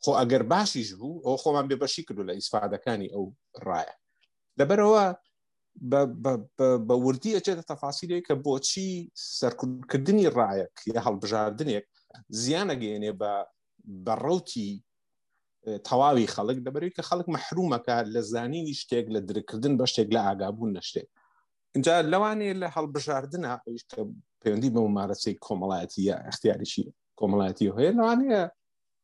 خۆ 0.04 0.12
ئەگەر 0.20 0.44
باشیش 0.52 0.90
بوو 1.00 1.24
ئەو 1.26 1.34
خۆمان 1.44 1.66
بێبەشی 1.72 2.04
کردو 2.08 2.24
لە 2.30 2.34
ئیسفادەکانی 2.40 3.10
ئەو 3.14 3.26
ڕایە 3.68 3.96
لەبەرەوە 4.60 5.06
بە 6.90 6.96
وردی 7.06 7.36
ئەچێتە 7.38 7.64
تەفاسیلێک 7.72 8.24
کە 8.28 8.36
بۆچی 8.46 8.90
سەرکردنی 9.40 10.28
ڕایەک 10.38 10.76
یا 10.96 11.02
هەڵبژاردنێک 11.08 11.86
زیانەگەێنێ 12.42 13.12
بە 13.22 13.34
بەڕوتی 14.06 14.70
تەواوی 15.88 16.32
خەڵک 16.36 16.58
دەبەرێت 16.66 16.94
کە 16.98 17.04
خەڵک 17.10 17.28
مەحرومەکە 17.36 17.98
لە 18.14 18.22
زانینی 18.32 18.76
شتێک 18.82 19.06
لە 19.16 19.20
درکردن 19.30 19.74
بە 19.80 19.86
شتێک 19.92 20.10
لە 20.16 20.22
ئاگابوون 20.28 20.70
نە 20.78 20.84
شتێک 20.90 21.10
اینجا 21.77 21.96
لەوانێ 22.13 22.50
لە 22.62 22.67
هەڵبژاردنە 22.75 23.51
ئەویشکە 23.63 24.01
پەیوەندی 24.41 24.74
بە 24.75 24.79
ممارەسەی 24.88 25.36
کۆمەڵایەتیە 25.46 26.15
ئەختیاریشی 26.27 26.86
کۆمەڵایەتی 27.19 27.74
هەیە 27.77 27.91
لەوانەیە 27.98 28.41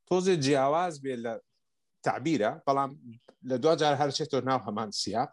تۆزێ 0.10 0.36
جیاواز 0.46 0.96
بێ 1.04 1.14
لە 1.26 1.34
تعبیرە 2.06 2.52
بەڵام 2.66 2.92
لە 3.50 3.56
دو 3.64 3.72
جار 3.82 3.94
هەرچێتۆ 4.02 4.38
ناو 4.50 4.60
هەمان 4.68 4.90
سیاق 5.02 5.32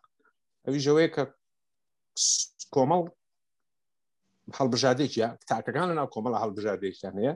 ئەوی 0.65 0.79
ژەوەیە 0.87 1.09
کە 1.15 1.25
کۆمەڵ 2.75 3.03
هەڵبژادێکە 4.59 5.27
تاکەکان 5.51 5.89
لە 5.91 5.95
ناو 5.99 6.09
کۆمەڵە 6.15 6.39
هەڵبژادێکیان 6.45 7.15
هەیە 7.21 7.35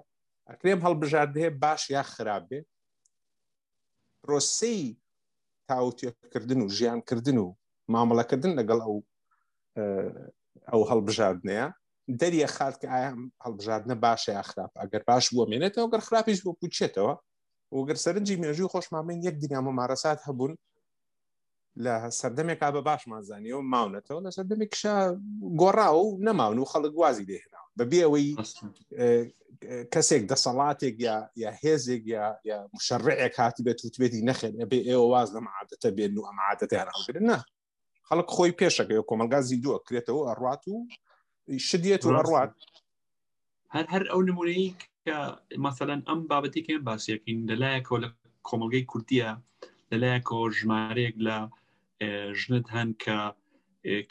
ئەکرێم 0.51 0.81
هەڵبژاردەیە 0.87 1.51
باش 1.63 1.83
یا 1.97 2.03
خراپێ 2.13 2.61
پرۆسی 4.23 4.77
تاوتێکردن 5.71 6.59
و 6.65 6.69
ژیانکردن 6.77 7.39
و 7.41 7.47
مامەڵەکردن 7.93 8.53
لەگەڵ 8.61 8.83
ئەو 8.87 8.97
ئەو 10.71 10.83
هەڵبژاردنەیە 10.91 11.65
دەریە 12.21 12.49
خات 12.57 12.75
کە 12.83 12.87
ئایا 12.95 13.11
هەڵبژاردنە 13.45 13.97
باشە 14.05 14.31
یا 14.39 14.43
خراپ 14.51 14.73
ئەگەر 14.81 15.03
باش 15.09 15.25
بووە 15.33 15.47
مێنێتەوە 15.51 15.91
گەر 15.93 16.03
خراپیش 16.07 16.39
بۆ 16.45 16.51
پوچێتەوە 16.61 17.15
وگەر 17.79 17.99
سەرنجی 18.05 18.41
مێژوی 18.43 18.73
خۆشمامین 18.75 19.19
یەک 19.27 19.37
دنیامە 19.43 19.73
مارەسات 19.79 20.19
هەبوون 20.29 20.53
لە 21.85 21.95
سەردەمێکا 22.21 22.69
بە 22.75 22.81
باشمانزانانیەوە 22.89 23.65
ماونەتەوە 23.73 24.21
لە 24.27 24.31
سەردەمێک 24.37 24.71
کشە 24.75 24.97
گۆڕا 25.61 25.89
و 26.01 26.05
نەماون 26.27 26.59
و 26.59 26.71
خەڵک 26.73 26.93
گوازی 26.99 27.27
دێنا 27.31 27.61
بەبێ 27.79 28.01
ئەوەی 28.05 28.27
کەسێک 29.95 30.23
دەسەڵاتێک 30.31 30.97
یا 31.43 31.51
هێزێک 31.63 32.03
یا 32.51 32.59
مشەڕێک 32.75 33.35
هاتی 33.43 33.63
بێت 33.67 33.81
وتبێتی 33.85 34.25
نەخێن 34.29 34.55
بێ 34.71 34.79
ئێوە 34.89 35.07
واز 35.13 35.29
لەم 35.37 35.47
عادەتە 35.57 35.89
بێن 35.97 36.15
و 36.19 36.27
ئەم 36.27 36.39
عادەتیان 36.49 36.89
هەڵگرن 36.95 37.29
خەڵک 38.09 38.29
خۆی 38.35 38.57
پێشەکەی 38.61 39.07
کۆمەلگا 39.09 39.41
زیدووە 39.49 39.79
کرێتەوە 39.87 40.23
ئەڕات 40.31 40.63
و 40.73 40.77
شدیێت 41.69 42.03
و 42.05 42.11
ئەڕات 42.19 42.53
هەر 43.75 43.85
هەر 43.93 44.03
ئەو 44.13 44.21
نمونەی 44.29 44.67
کە 45.05 45.17
مەسەەن 45.65 46.01
ئەم 46.09 46.21
بابەتێکیان 46.31 46.83
باسیەکەین 46.89 47.39
لەلایەکەوە 47.51 47.99
لە 48.05 48.09
کۆمەلگەی 48.49 48.89
کوردیە 48.91 49.31
لەلایەکەوە 49.91 50.45
ژمارەیەک 50.59 51.17
لە 51.27 51.39
ژنت 52.41 52.67
هەن 52.77 52.91
کە 53.05 53.19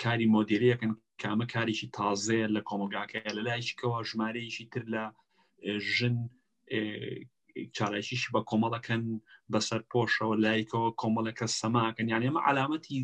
کاری 0.01 0.31
مۆدیریەکەن 0.35 0.91
کامە 1.21 1.45
کاریشی 1.53 1.91
تازەیە 1.97 2.47
لە 2.55 2.61
کۆمەلگاکە 2.69 3.17
لە 3.37 3.41
لایشکەوە 3.47 3.97
ژمارەیەشی 4.09 4.65
تر 4.73 4.83
لە 4.93 5.03
ژن 5.95 6.15
چارەشیش 7.77 8.23
بە 8.33 8.39
کۆمەڵەکەن 8.49 9.01
بەسەر 9.53 9.81
پۆشەوە 9.91 10.35
لایکەوە 10.45 10.89
کۆمەڵەکە 11.01 11.45
سەماکەن 11.59 12.07
یان 12.11 12.23
ئێمە 12.25 12.41
علامەتی 12.47 12.99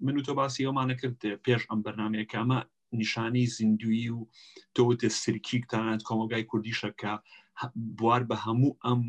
من 0.00 0.16
و 0.16 0.22
تۆ 0.22 0.32
باسی 0.38 0.64
ئەومانە 0.66 0.94
کرد 1.00 1.16
پێش 1.44 1.62
ئەم 1.70 1.80
بەرنمەکەمە 1.84 2.58
نیشانی 3.00 3.46
زیندوی 3.56 4.04
و 4.16 4.26
تۆتە 4.76 5.08
سرکیکتانات 5.22 6.00
کۆمەلگای 6.08 6.46
کوردیشەکە 6.50 7.12
بوار 7.98 8.22
بە 8.30 8.36
هەموو 8.46 8.78
ئەم 8.84 9.00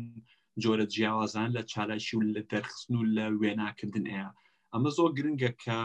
جۆرە 0.62 0.86
جیاوازان 0.94 1.48
لە 1.56 1.62
چالاشی 1.72 2.14
و 2.16 2.22
لە 2.36 2.42
دەرخستن 2.52 2.94
و 2.98 3.08
لە 3.16 3.24
وێناکردن 3.40 4.04
ئەیە 4.12 4.28
ئەمە 4.72 4.90
زۆر 4.96 5.10
گرنگە 5.18 5.50
کە 5.64 5.78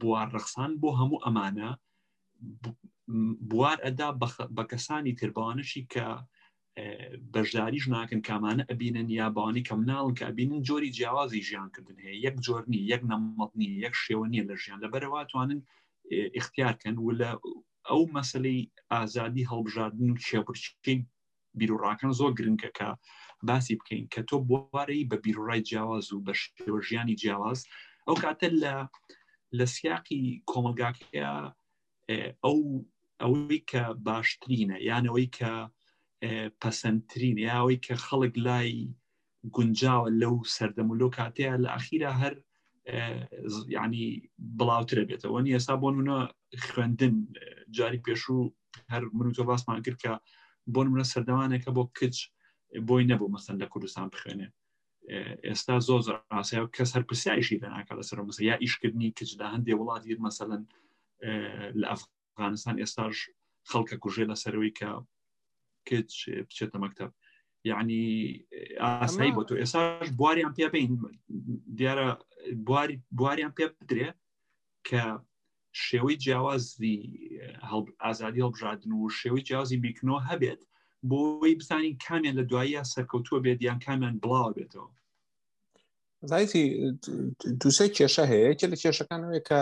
بوار 0.00 0.28
ڕخسان 0.36 0.70
بۆ 0.82 0.90
هەموو 1.00 1.22
ئەمانە 1.24 1.70
بوار 3.50 3.76
ئەدا 3.84 4.08
بە 4.56 4.64
کەسانی 4.72 5.14
تربانشی 5.20 5.82
کە 5.92 6.06
بەشداریش 7.34 7.84
ناکەن 7.96 8.20
کامانە 8.28 8.62
ئەبینن 8.70 9.08
یابانی 9.20 9.62
کەم 9.68 9.80
ناڵن 9.90 10.12
کە 10.18 10.24
ئەبینن 10.28 10.60
جۆری 10.68 10.94
جیاوازی 10.96 11.46
ژیانکردن 11.48 11.98
هەیە 12.04 12.14
یەک 12.26 12.36
جۆرنی 12.44 12.80
یەک 12.92 13.02
نەمەڵنی 13.12 13.68
یەک 13.84 13.94
شێوەنیە 14.02 14.42
لە 14.50 14.54
ژیان 14.62 14.78
لە 14.84 14.88
بەرەواتوانن 14.92 15.60
اختیارکەن 16.38 16.96
و 16.98 17.12
لە 17.20 17.30
ئەو 17.88 18.02
مەسلەی 18.16 18.60
ئازادی 18.92 19.48
هەڵبژاردن 19.52 20.06
و 20.10 20.20
کێپڕچین 20.26 21.00
بیرروڕاکەن 21.58 22.10
زۆر 22.20 22.32
گرنگکە 22.38 22.70
کە 22.78 22.88
باسی 23.48 23.74
بکەین 23.80 24.04
کە 24.12 24.20
تۆ 24.28 24.36
بوارەی 24.48 25.08
بە 25.10 25.16
بیرڕای 25.24 25.64
جیاواز 25.68 26.06
و 26.12 26.22
بە 26.26 26.32
شێوەژیانی 26.40 27.18
جیاواز 27.22 27.58
ئەو 28.08 28.16
کاتە 28.24 28.48
لە 28.64 28.74
لە 29.58 29.66
سیاقی 29.74 30.24
کۆمەلگاکە 30.50 31.06
ئەو 32.44 32.60
ئەوەی 33.22 33.60
کە 33.70 33.82
باشترینە 34.06 34.76
یانەوەی 34.90 35.28
کە 35.38 35.52
پەسەندترین 36.62 37.36
یاوەی 37.46 37.80
کە 37.86 37.94
خەڵک 38.06 38.34
لای 38.46 38.72
گونجاوە 39.56 40.08
لەو 40.22 40.34
سەردەمولۆ 40.56 41.06
کاتەیە 41.18 41.54
لە 41.64 41.68
ئەخیرا 41.74 42.12
هەر 42.22 42.34
ینی 43.76 44.06
بڵاوترە 44.58 45.02
بێتەوە 45.08 45.38
نی 45.44 45.54
ئێستا 45.56 45.74
بۆ 45.82 45.88
نونە 45.96 46.18
خوێندن 46.72 47.14
جاری 47.76 48.02
پێشوو 48.06 48.52
هەر 48.92 49.02
منوتۆ 49.16 49.42
باسمان 49.50 49.78
کرد 49.84 49.98
کە 50.04 50.12
بۆ 50.74 50.80
منە 50.92 51.06
سەردەوانێکە 51.12 51.70
بۆ 51.76 51.82
کچ 51.98 52.16
بۆی 52.88 53.08
نەبوو 53.10 53.32
مەسەن 53.34 53.56
لە 53.62 53.66
کوردستان 53.72 54.06
بخوێنێ 54.14 54.48
ئێستا 55.46 55.76
زۆ 55.88 55.96
ڕاستی 56.34 56.58
کەس 56.76 56.90
هەر 56.94 57.02
پرسیایشی 57.08 57.60
لەناکە 57.62 57.92
لەسەر 57.98 58.18
مەسە 58.28 58.40
یا 58.50 58.56
ئیشکردنی 58.64 59.10
کچدا 59.18 59.46
هەندێ 59.54 59.72
وڵاتیر 59.80 60.18
مەسەن 60.26 60.48
لە 61.80 61.86
ئەفغانستان 61.92 62.76
ئێستاش 62.82 63.16
خەڵکە 63.70 63.96
کوژێ 64.02 64.24
لەسەرەوەی 64.30 64.72
کە 64.78 64.90
بکرد 65.86 66.46
بچێتە 66.48 66.78
مەکتب 66.84 67.10
یعنی 67.70 68.02
ئاسایی 68.80 69.34
بۆ 69.36 69.42
تۆ 69.48 69.54
ئێساش 69.60 70.06
بواریان 70.18 70.52
پێبین 70.56 70.92
دیارە 71.78 72.08
بواریان 73.20 73.52
پێ 73.56 73.64
بدرێ 73.80 74.08
کە 74.88 75.04
شێوەی 75.86 76.20
جیاوازی 76.24 76.96
ئازادی 78.02 78.42
هەڵبژادن 78.44 78.90
و 78.94 79.08
شێوەی 79.18 79.46
جیازی 79.48 79.80
بیکنۆ 79.84 80.16
هەبێت 80.30 80.60
بۆی 81.10 81.52
بزانین 81.60 81.94
کامیان 82.06 82.34
لە 82.40 82.44
دواییە 82.50 82.82
سەرکەوتووە 82.94 83.40
بێت 83.44 83.58
یان 83.62 83.78
کامیان 83.86 84.14
بڵاو 84.22 84.54
بێتەوە 84.56 84.88
زایتی 86.30 86.64
دووسێ 87.60 87.86
کێشە 87.96 88.24
هەیە 88.32 88.52
کە 88.60 88.66
لە 88.72 88.76
کێشەکانەوەی 88.82 89.42
کە 89.48 89.60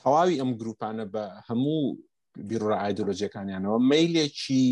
تەواوی 0.00 0.38
ئەم 0.40 0.50
گروپانە 0.60 1.04
بە 1.14 1.24
هەموو 1.48 1.86
بیرۆرە 2.48 2.76
ئایدۆلۆژیەکانیانەوە 2.82 3.78
میلێکی 3.90 4.66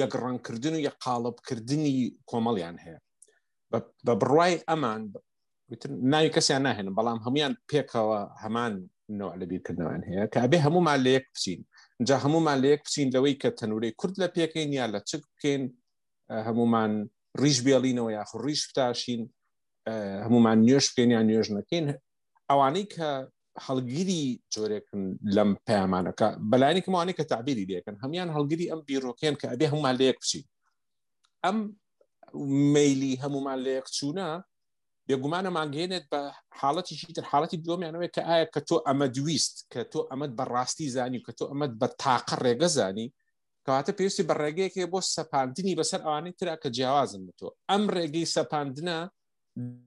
یەکڕەنکردن 0.00 0.74
و 0.76 0.80
یە 0.86 0.92
قاڵبکردنی 1.04 1.94
کۆمەڵیان 2.30 2.76
هەیە 2.84 2.98
بە 3.70 3.78
بڕای 4.20 4.54
ئەمان 4.68 5.02
وتر 5.70 5.88
ناوی 6.12 6.34
کەسیان 6.34 6.62
ناهێن 6.66 6.88
بەڵام 6.98 7.18
هەمویان 7.26 7.52
پێکەوە 7.70 8.20
هەمان 8.42 8.72
نەوە 9.18 9.32
لە 9.40 9.44
بیرکردنەوەیان 9.50 10.04
هەیە 10.08 10.24
کە 10.32 10.38
ئەبێ 10.44 10.58
هەمومان 10.66 10.98
لە 11.04 11.10
یەک 11.16 11.26
بچین 11.34 11.60
جا 12.08 12.16
هەمومان 12.24 12.56
لە 12.62 12.66
یەک 12.74 12.80
بچین 12.86 13.08
لەوەی 13.14 13.34
کە 13.42 13.48
تەنورەی 13.58 13.92
کورد 14.00 14.14
لە 14.22 14.28
پێکەین 14.36 14.70
یا 14.78 14.86
لە 14.94 15.00
چ 15.08 15.10
بکەین 15.22 15.62
هەمومان 16.48 16.92
ڕیژ 17.42 17.56
بێڵینەوە 17.66 18.10
یاخ 18.18 18.30
ڕیش 18.44 18.62
بتاشین 18.70 19.22
هەمومان 20.24 20.58
نوێش 20.66 20.86
بکەین 20.90 21.10
یا 21.16 21.22
نوێژ 21.30 21.46
نەکەین 21.58 21.84
ئەوانەی 22.50 22.86
کە 22.94 23.10
هەڵگیری 23.64 24.20
جۆرێکن 24.54 25.02
لەم 25.36 25.50
پەیامانەکە 25.66 26.28
بەلایەنێکمانێک 26.50 27.16
کە 27.18 27.24
تعبیری 27.32 27.70
لەکەن 27.74 27.96
هەمان 28.04 28.28
هەڵگیری 28.36 28.70
ئەم 28.70 28.80
بیرۆکیان 28.88 29.34
کە 29.40 29.46
ئەبێ 29.52 29.66
هەمومان 29.72 29.94
لەیەک 30.00 30.16
بچین 30.22 30.44
ئەم 31.44 31.58
میلی 32.74 33.12
هەمومان 33.22 33.58
لەیەک 33.66 33.86
چوونە 33.96 34.28
بێگومانە 35.08 35.50
ماگەێنێت 35.58 36.04
بە 36.12 36.20
حاڵەتیشی 36.60 37.12
تر 37.16 37.24
حاڵەتی 37.32 37.56
دومیانەوەی 37.66 38.12
کە 38.16 38.22
ئایا 38.28 38.46
کە 38.54 38.60
تۆ 38.68 38.76
ئەمە 38.86 39.06
دویست 39.16 39.54
کە 39.72 39.80
تۆ 39.92 40.00
ئەمەد 40.10 40.32
بەڕاستی 40.38 40.88
زانی 40.96 41.20
کە 41.26 41.32
تۆ 41.38 41.44
ئەمەد 41.52 41.72
بە 41.80 41.88
تاقە 42.02 42.36
ڕێگە 42.44 42.68
زانی 42.76 43.08
کەواتە 43.64 43.92
پێویستی 43.98 44.26
بە 44.28 44.34
ڕێگەیەکێ 44.42 44.84
بۆ 44.92 44.98
سەپاندنی 45.16 45.78
بەسەر 45.80 46.00
ئەوانەی 46.06 46.34
ترا 46.38 46.54
کە 46.62 46.68
جیاوازم 46.76 47.22
بە 47.28 47.32
تۆ 47.38 47.46
ئەم 47.70 47.82
ڕێگەی 47.96 48.26
سەپاندنە 48.36 48.98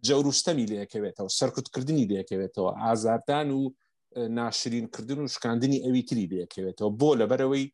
جەوروشتەمی 0.08 0.70
لەکەوێتەوە 0.76 1.36
سەرکوتکردنی 1.40 2.10
دەکەوێتەوە 2.14 2.72
ئازاردان 2.84 3.48
و 3.54 3.62
ناشرینکردن 4.40 5.20
و 5.22 5.32
شکاندنی 5.34 5.84
ئەوی 5.86 6.02
تری 6.10 6.30
دەکەوێتەوە 6.34 6.90
بۆ 7.00 7.10
لەبەرەوەی 7.22 7.66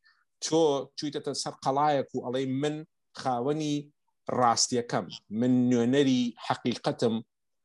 چۆ 0.44 0.60
چویتەتە 0.98 1.32
سەر 1.42 1.54
قەڵایەک 1.64 2.08
و 2.14 2.18
ئەڵێ 2.24 2.42
من 2.62 2.76
خاوەنی 3.20 3.74
ڕاستیەکەم 4.40 5.06
من 5.40 5.52
نوێنەری 5.70 6.20
حەقیقەتم 6.46 7.14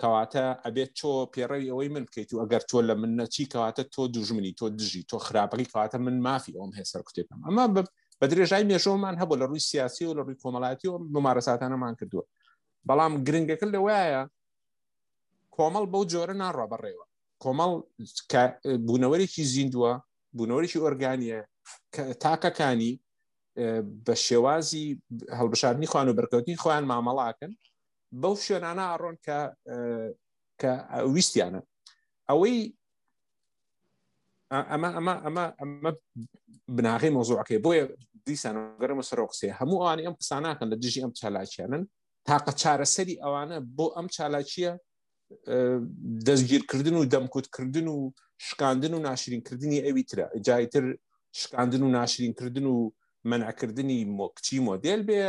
کەواتە 0.01 0.45
ئەبێت 0.65 0.91
تۆ 0.99 1.11
پێڕەوی 1.33 1.69
ئەوەی 1.71 1.89
من 1.95 2.03
بکەیت 2.07 2.29
و 2.33 2.41
ئەگەر 2.41 2.61
تۆ 2.69 2.77
لە 2.89 2.95
من 3.01 3.11
نەچی 3.19 3.45
کەواتە 3.53 3.83
تۆ 3.93 4.01
دوژمنی 4.15 4.53
تۆ 4.59 4.65
دژی 4.79 5.03
تۆ 5.11 5.17
خراپەکەی 5.25 5.69
کەواتە 5.71 5.97
من 6.05 6.15
مافی 6.27 6.55
ئەوم 6.57 6.71
هەیە 6.77 6.87
سەر 6.91 7.01
کوتێکم 7.07 7.39
ئەمە 7.47 7.65
بە 8.19 8.25
درێژای 8.31 8.67
مێژۆمان 8.71 9.15
هەبوو 9.21 9.39
لە 9.41 9.45
ڕووی 9.49 9.65
سیاسی 9.71 10.03
و 10.07 10.13
لە 10.17 10.21
ڕووی 10.25 10.39
کۆمەڵاتی 10.43 10.87
و 10.89 10.95
ممارەساتانەمان 11.15 11.93
کردووە 11.99 12.25
بەڵام 12.89 13.13
گرنگەکە 13.27 13.65
لە 13.73 13.79
وایە 13.85 14.21
کۆمەڵ 15.55 15.83
بەو 15.93 16.03
جۆرە 16.11 16.35
ناڕە 16.41 16.65
بەڕێوە 16.71 17.05
کۆمەڵ 17.43 17.71
بوونەوەرێکی 18.87 19.43
زیندووە 19.53 19.93
بوونەوەێکی 20.37 20.81
ئۆرگانیە 20.83 21.39
تاکەکانی 22.23 22.93
بە 24.05 24.13
شێوازی 24.25 24.85
هەڵبشارنی 25.39 25.87
خوان 25.91 26.07
و 26.09 26.17
بەرکەوتنی 26.19 26.59
خۆیان 26.63 26.85
مامەڵاکن 26.91 27.51
بەو 28.21 28.35
شوێنانە 28.45 28.83
ئاڕۆن 28.89 29.15
کە 29.25 29.39
کە 30.61 30.71
ویستیانە 31.15 31.61
ئەوەی 32.29 32.57
ئەمە 34.71 34.89
ئەمە 34.97 35.13
ئەمە 35.25 35.45
ئەمە 35.59 35.91
بناغی 36.75 37.13
مۆزوعەکەی 37.17 37.63
بۆیە 37.65 37.85
دیسانگەرمە 38.27 39.03
سەرۆ 39.09 39.23
قسێ 39.31 39.47
هەموو 39.59 39.79
ئەوانی 39.81 40.05
ئەم 40.07 40.15
قساناکەن 40.21 40.67
لە 40.71 40.77
دژی 40.83 41.01
ئەم 41.03 41.13
چالاکیانن 41.19 41.83
تاقە 42.29 42.53
چارەسەری 42.61 43.15
ئەوانە 43.23 43.57
بۆ 43.77 43.85
ئەم 43.95 44.07
چالاکیە 44.15 44.71
دەستگیرکردن 46.27 46.95
و 46.99 47.09
دەمکوتکردن 47.13 47.87
و 47.93 47.97
شکاندن 48.47 48.93
و 48.93 48.99
ناشرینکردنی 49.07 49.79
ئەوی 49.85 50.03
ترە 50.09 50.25
جایتر 50.47 50.85
شکاندن 51.39 51.81
و 51.83 51.87
ناشرینکردن 51.97 52.65
و 52.75 52.91
منعکردنی 53.29 53.97
مۆ 54.17 54.25
کچی 54.35 54.57
مۆدل 54.69 54.99
بێ 55.07 55.21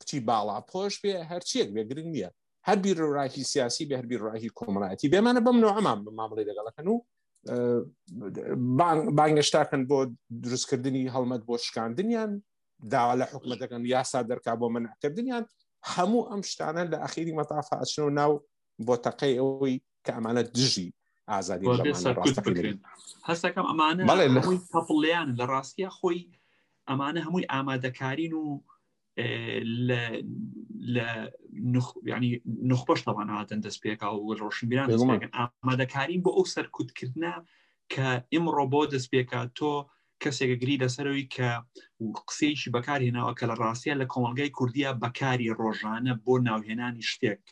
کچی 0.00 0.18
باڵا 0.28 0.58
پۆش 0.70 0.94
بێ 1.02 1.14
هەرچیەک 1.30 1.68
بێگرن 1.76 2.08
نییە 2.14 2.30
هەربی 2.68 2.92
ڕاهی 3.16 3.42
سیاسی 3.52 3.84
بێ 3.88 3.94
هەربی 4.00 4.16
ڕاهی 4.24 4.50
کۆمەڵایەتی 4.58 5.10
بێمانە 5.12 5.40
بەم 5.46 5.56
نوعمان 5.64 5.98
مامەڵی 6.18 6.44
لەگەڵەکەن 6.50 6.86
و 6.92 6.96
بانگەشتاکەن 9.18 9.82
بۆ 9.90 9.98
دروستکردنی 10.44 11.10
هەڵمەت 11.14 11.42
بۆ 11.48 11.54
شکاندنیان 11.66 12.30
داوا 12.92 13.14
لە 13.20 13.24
حکومەتەکەن 13.32 13.82
یاسا 13.94 14.20
دەرکا 14.30 14.52
بۆ 14.60 14.66
منعکردنیان 14.74 15.44
هەموو 15.92 16.28
ئەم 16.30 16.42
شتانە 16.50 16.82
لە 16.92 16.98
ئەخیری 17.04 17.36
مەتافە 17.38 17.74
ئەچنەوە 17.80 18.12
ناو 18.20 18.32
بۆ 18.86 18.94
تەقەی 19.04 19.34
ئەوەی 19.40 19.76
کە 20.04 20.10
ئەمانە 20.16 20.42
دژی 20.56 20.88
ئازادی 21.32 21.66
هەستەکەم 23.28 23.64
ئەمانە 23.68 24.02
تەپڵیان 24.74 25.28
لە 25.38 25.44
ڕاستیە 25.52 25.90
خۆی 25.98 26.20
ئەمانە 26.88 27.20
هەمووی 27.26 27.48
ئامادەکارین 27.52 28.32
و 28.32 28.44
لە 30.94 31.04
ینی 32.14 32.30
نخبش 32.70 33.00
تەواناتەن 33.06 33.60
دەست 33.66 33.80
پێکا 33.84 34.08
و 34.16 34.32
ڕۆشنبیران 34.40 34.88
ئامادەکارین 35.62 36.20
بۆ 36.24 36.30
ئەو 36.36 36.46
سەرکوتکردە 36.54 37.32
کە 37.92 38.06
ئمڕۆ 38.36 38.64
بۆ 38.72 38.80
دەست 38.92 39.08
پێکات 39.14 39.50
تۆ 39.58 39.72
کەسێکە 40.22 40.56
گری 40.62 40.80
لەسەرەوەی 40.82 41.30
کە 41.34 41.48
قسەیەکی 42.28 42.72
بەکارهێنەوە 42.76 43.32
کە 43.38 43.44
لە 43.50 43.54
ڕاستیە 43.62 43.94
لە 44.00 44.06
کۆمەلگای 44.12 44.54
کوردیا 44.58 44.90
بەکاری 45.02 45.54
ڕۆژانە 45.60 46.12
بۆ 46.24 46.34
ناوهێنانی 46.48 47.06
شتێک 47.10 47.42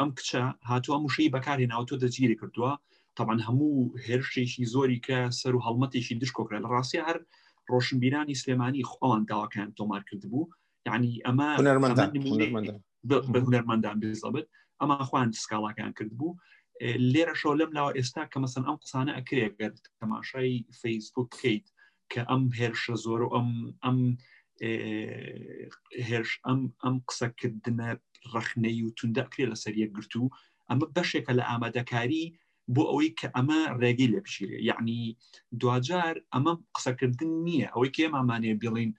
ئەم 0.00 0.10
کچە 0.18 0.42
هاتووە 0.70 0.96
موشەی 1.02 1.32
بەکارهێناوە 1.34 1.84
تۆ 1.88 1.94
دەجیری 2.02 2.38
کردووە 2.40 2.72
تاوان 3.16 3.40
هەموو 3.46 3.74
هێرشێکی 4.06 4.64
زۆری 4.74 4.98
کە 5.06 5.18
سەر 5.40 5.52
و 5.54 5.64
هەڵمەتێکی 5.66 6.18
دشکۆکرا 6.22 6.58
لە 6.64 6.68
ڕاستی 6.74 7.02
هەر 7.06 7.18
ڕۆشنبیرانی 7.70 8.38
سلێمانی 8.42 8.88
خۆڵان 8.90 9.22
داواکان 9.30 9.68
تۆمار 9.78 10.02
کردبوو 10.08 10.50
یعنی 10.88 11.10
ئەمە 11.26 11.48
هنەرمەندان 11.60 12.10
بهنەرمەندان 13.32 13.96
بزەبت 14.02 14.46
ئەمە 14.80 14.96
خوان 15.08 15.28
سکاڵاکان 15.42 15.92
کردبوو 15.98 16.32
لێرە 17.12 17.34
شۆ 17.40 17.50
لەم 17.60 17.70
لاوە 17.76 17.90
ئێستا 17.98 18.22
کە 18.32 18.36
مەسن 18.42 18.62
ئەم 18.68 18.76
قسانە 18.82 19.12
ئەکرێ 19.18 19.46
گەرت 19.58 19.84
تەماشای 20.00 20.54
فەیسبوک 20.80 21.28
کەیت 21.40 21.66
کە 22.12 22.20
ئەم 22.30 22.42
هێرشە 22.58 22.94
زۆر 23.04 23.20
و 23.24 23.32
ئەم 23.34 23.48
ئەم 23.84 23.98
هێرش 26.08 26.32
ئەم 26.46 26.60
ئەم 26.84 26.96
قسەکردنە 27.08 27.88
ڕخنەی 28.34 28.78
و 28.84 28.94
توندەکرێ 28.98 29.44
لە 29.52 29.56
سەریە 29.64 29.86
گرت 29.94 30.12
و 30.16 30.24
ئەمە 30.68 30.86
بەشێکە 30.94 31.32
لە 31.38 31.44
ئامادەکاری 31.50 32.24
بۆ 32.74 32.82
ئەوەی 32.90 33.10
کە 33.18 33.28
ئەمە 33.36 33.60
ڕێگەی 33.80 34.10
لێ 34.12 34.20
بشیرێ 34.24 34.58
یعنی 34.70 35.00
دوجار 35.60 36.14
ئەمە 36.34 36.52
قسەکردن 36.76 37.30
نییە 37.46 37.68
ئەوەی 37.74 37.90
کێ 37.96 38.06
مامانێ 38.14 38.52
بڵین 38.60 38.92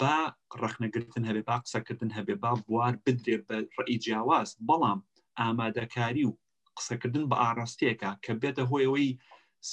با 0.00 0.16
ڕخنەگرتن 0.62 1.22
هەبێ 1.28 1.42
با 1.48 1.56
قسەکردن 1.64 2.10
هەبێ 2.16 2.34
با 2.42 2.52
بوار 2.66 2.94
بدرێ 3.04 3.36
بە 3.48 3.56
ڕئی 3.78 3.96
جیاواز 4.04 4.50
بەڵام 4.68 5.00
ئامادەکاری 5.38 6.24
و 6.28 6.32
قسەکردن 6.80 7.24
بە 7.32 7.36
ئاراستەیەەکە 7.46 8.10
کە 8.24 8.32
بێتە 8.42 8.62
هۆیەوەی 8.70 9.08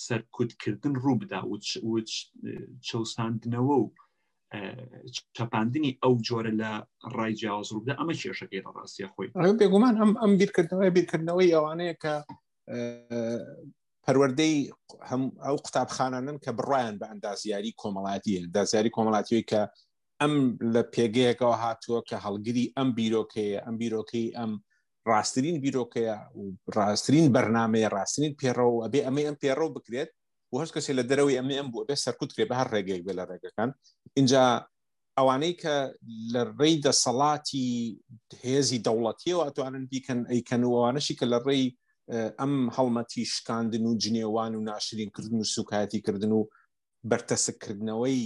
سەرکوتکردن 0.05 0.93
ڕوو 1.03 1.15
بدا 1.23 1.41
و 1.51 1.95
چەساندنەوە 2.87 3.75
و 3.83 3.93
چاپاندنی 5.37 5.91
ئەو 6.03 6.13
جۆرە 6.27 6.51
لە 6.61 6.71
ڕای 7.15 7.33
جیاواز 7.39 7.67
ڕوودا 7.73 7.93
ئەمە 7.99 8.15
کێشەکەی 8.21 8.63
لە 8.65 8.69
ڕاستیە 8.77 9.07
خۆی 9.13 9.27
بێگومان 9.61 9.95
هەم 10.01 10.11
ئەم 10.21 10.31
بیرکردنەوەی 10.39 10.93
بیرکردنەوەی 10.95 11.53
ئەوانەیە 11.55 11.95
کە 12.03 12.15
پەروەردەی 14.05 14.55
هەم 15.09 15.21
ئەو 15.45 15.57
قوتابخانانن 15.65 16.37
کە 16.43 16.51
بڕایان 16.57 16.95
بە 17.01 17.05
ئەندازیاری 17.11 17.77
کۆمەڵاتیە 17.81 18.39
دازیاری 18.55 18.95
کۆمەڵاتیەوەی 18.95 19.45
کە 19.51 19.61
ئەم 20.21 20.33
لە 20.73 20.81
پێگەیەکەوە 20.93 21.55
هاتووە 21.63 21.99
کە 22.09 22.15
هەڵگیری 22.25 22.71
ئەم 22.77 22.89
بیرۆکەیە 22.99 23.59
ئەم 23.65 23.75
بیرۆکەی 23.81 24.27
ئەم 24.37 24.51
ڕاستترین 25.07 25.55
بیرۆکەیە 25.63 26.15
و 26.35 26.41
ڕاستترین 26.77 27.27
بەرنمەیە 27.35 27.87
ڕاستترین 27.97 28.33
پێڕەوە 28.41 28.71
و 28.75 28.83
ئەبێ 28.85 28.99
ئەمە 29.07 29.21
ئەم 29.27 29.35
پێڕەوە 29.43 29.71
بکرێت 29.77 30.09
و 30.51 30.59
هەست 30.61 30.73
کەسێ 30.75 30.91
لە 30.99 31.03
دەرەوەی 31.09 31.37
ئەمە 31.39 31.53
ئەم 31.59 31.67
بوو 31.71 31.87
بێ 31.87 31.95
سەرکوت 32.05 32.29
کرێ 32.35 32.45
بە 32.49 32.55
هەر 32.59 32.67
ڕێگەی 32.73 33.01
بێ 33.05 33.13
لە 33.19 33.23
ڕێگەکان 33.29 33.69
اینجا 34.17 34.43
ئەوانەی 35.17 35.53
کە 35.61 35.75
لە 36.33 36.41
ڕێی 36.59 36.75
دەسەڵاتی 36.85 37.67
هێزی 38.43 38.79
دەوڵەتیەوە 38.87 39.43
ئەتوانن 39.47 39.83
بیکەن 39.91 40.19
ئەیکەنەوەوانشی 40.31 41.13
کە 41.19 41.25
لە 41.33 41.39
ڕێی 41.47 41.65
ئەم 42.39 42.53
هەڵمەتی 42.75 43.23
شکاندن 43.33 43.83
و 43.85 43.97
جنێوان 44.03 44.51
و 44.55 44.65
ناشرینکردن 44.69 45.39
و 45.41 45.49
سوکایەتیکردن 45.55 46.31
و 46.39 46.47
بەرتەسکردنەوەی 47.11 48.19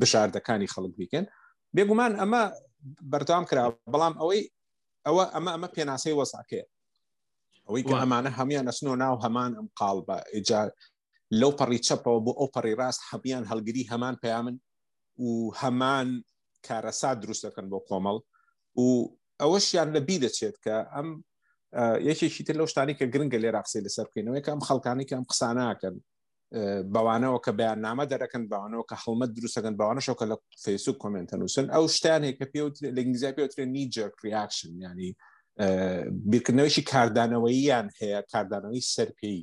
بژاردەکانی 0.00 0.68
خەڵک 0.74 0.92
بیکەن 1.00 1.24
بێگومان 1.76 2.12
ئەمە 2.20 2.42
بەردام 3.12 3.42
کرا 3.50 3.64
بەڵام 3.92 4.14
ئەوەی 4.20 4.42
ئەوە 5.06 5.24
ئەمە 5.34 5.50
ئەمە 5.54 5.68
پێناسەی 5.76 6.18
وەساکەیە 6.18 6.64
ئەوەی 7.66 7.84
کە 7.88 7.94
ئەمانە 8.02 8.30
هەمیان 8.38 8.66
ئەسنۆ 8.70 8.94
ناو 9.04 9.14
هەمان 9.24 9.50
ئەم 9.58 9.66
قاڵ 9.78 9.98
بە 10.08 10.16
ئجار 10.36 10.68
لەو 11.40 11.50
پەڕی 11.58 11.80
چەپەوە 11.86 12.20
بۆ 12.26 12.32
ئەو 12.38 12.48
پەڕی 12.54 12.74
ڕاست 12.80 13.00
هەبیان 13.10 13.44
هەلگری 13.50 13.88
هەمان 13.92 14.14
پەیامن 14.22 14.56
و 15.24 15.30
هەمان 15.62 16.08
کارەسا 16.66 17.10
دروست 17.22 17.42
دەکەن 17.46 17.66
بۆ 17.72 17.78
کۆمەڵ 17.88 18.16
و 18.82 18.86
ئەوەشیان 19.40 19.88
لە 19.94 20.00
بی 20.08 20.16
دەچێت 20.24 20.56
کە 20.64 20.76
ئەم 20.94 21.08
یەکێکی 22.08 22.42
تر 22.46 22.54
لەو 22.58 22.68
شتانی 22.72 22.94
کە 22.98 23.04
گرنگگە 23.12 23.38
لێ 23.42 23.50
راقسی 23.56 23.84
لەسەر 23.86 24.04
بکەینەوەی 24.08 24.44
کە 24.44 24.50
ئەم 24.54 24.62
خەڵکانی 24.68 25.06
کە 25.08 25.14
ئەم 25.18 25.24
قساناکەن 25.30 25.96
بەوانەوە 26.94 27.40
کە 27.44 27.52
بەیانامە 27.60 28.04
دەرەکەن 28.12 28.44
باوانەوە 28.52 28.84
کە 28.90 28.96
هەڵمە 29.02 29.26
دروستەکەن 29.36 29.74
باوانەشەوە 29.80 30.16
کە 30.20 30.26
لە 30.32 30.36
فیسوک 30.64 30.96
کمنتەنووسن 31.04 31.66
ئەو 31.74 31.84
شتانێک 31.96 32.34
کە 32.40 32.46
پێ 32.52 32.60
لەنگزیە 32.96 33.32
پێوترێن 33.36 33.70
نیجرک 33.76 34.14
ریاکشن 34.26 34.72
ینی 34.84 35.10
بیرکردنەوەیشی 36.30 36.82
کاردانەوەییان 36.92 37.86
هەیە 38.00 38.20
کاردانەوەی 38.32 38.86
سەرپێی 38.94 39.40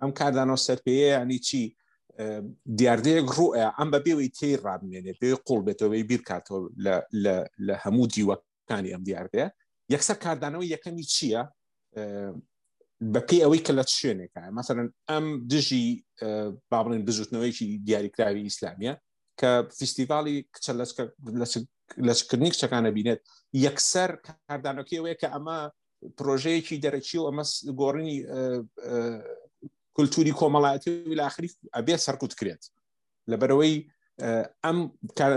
ئەم 0.00 0.10
کاردانەوە 0.20 0.58
سەرپەیە 0.66 1.08
ینی 1.16 1.38
چی 1.46 1.60
دیاردەیەک 2.78 3.28
ڕوئە 3.36 3.64
ئەم 3.78 3.88
بە 3.92 3.98
بێەوەی 4.04 4.30
تێی 4.38 4.56
ڕابمێنێ 4.64 5.12
پێ 5.20 5.28
قوڵ 5.46 5.60
بێتەوەی 5.66 6.02
بیرکاتەوە 6.10 6.60
لە 7.68 7.74
هەموو 7.84 8.06
دیوەکانی 8.14 8.90
ئەم 8.94 9.02
دیاردەیە 9.08 9.48
یەکسەر 9.94 10.16
کاردانەوەی 10.24 10.70
یەکەمی 10.74 11.04
چییە 11.14 11.42
بەپی 13.14 13.40
ئەوەی 13.44 13.60
کە 13.66 13.72
لە 13.78 13.84
شوێنێکە 13.98 14.42
مثلەن 14.58 14.88
ئەم 15.10 15.24
دژی 15.52 15.86
بابڵین 16.72 17.02
دژوتنەوەیکی 17.08 17.68
دیاریکراوی 17.86 18.46
ئیسلامیە 18.48 18.92
کە 19.40 19.50
فیسیڤالی 19.78 20.36
کچە 20.54 20.72
لەچکردنی 22.08 22.52
کچەکانە 22.54 22.90
بینێت 22.96 23.20
یەکسەر 23.64 24.10
کاردانەکەی 24.26 24.98
ئەوەیە 24.98 25.16
کە 25.22 25.28
ئەمە 25.34 25.58
پرۆژەیەکی 26.18 26.80
دەرەچی 26.84 27.16
و 27.20 27.26
ئەمە 27.28 27.44
گۆڕنی 27.80 28.16
کولتوری 29.96 30.36
کۆمەڵایەتی 30.40 30.90
و 31.10 31.16
لاخری 31.20 31.48
ئەبێ 31.76 31.94
سەرکوت 32.06 32.32
کرێت 32.40 32.62
لەبەرەوەی 33.30 33.74
ئەم 34.64 34.76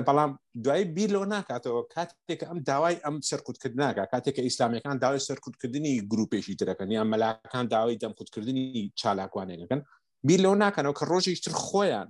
بەڵام 0.07 0.31
دوای 0.63 0.83
بیر 0.95 1.09
لەوە 1.15 1.27
ناکاتەوە 1.35 1.81
کاتێک 1.95 2.41
ئەم 2.49 2.57
داوای 2.69 2.95
ئەم 3.05 3.15
سەرکوتکردناکە 3.29 4.03
کاتێککە 4.13 4.41
ئیسلامیەکان 4.47 4.97
داوای 5.03 5.25
سەرکوتکردنی 5.29 5.93
گروپێکی 6.11 6.55
ترەکەن 6.61 6.89
یان 6.93 7.07
مەلاکان 7.13 7.65
داوای 7.73 7.99
دەمکوتکردنی 8.03 8.65
چالاکوانێنەکەن 8.99 9.81
بیر 10.27 10.39
لەو 10.45 10.53
ناکەنەوە 10.63 10.93
کە 10.97 11.03
ڕۆژێک 11.11 11.39
تر 11.45 11.53
خۆیان 11.65 12.09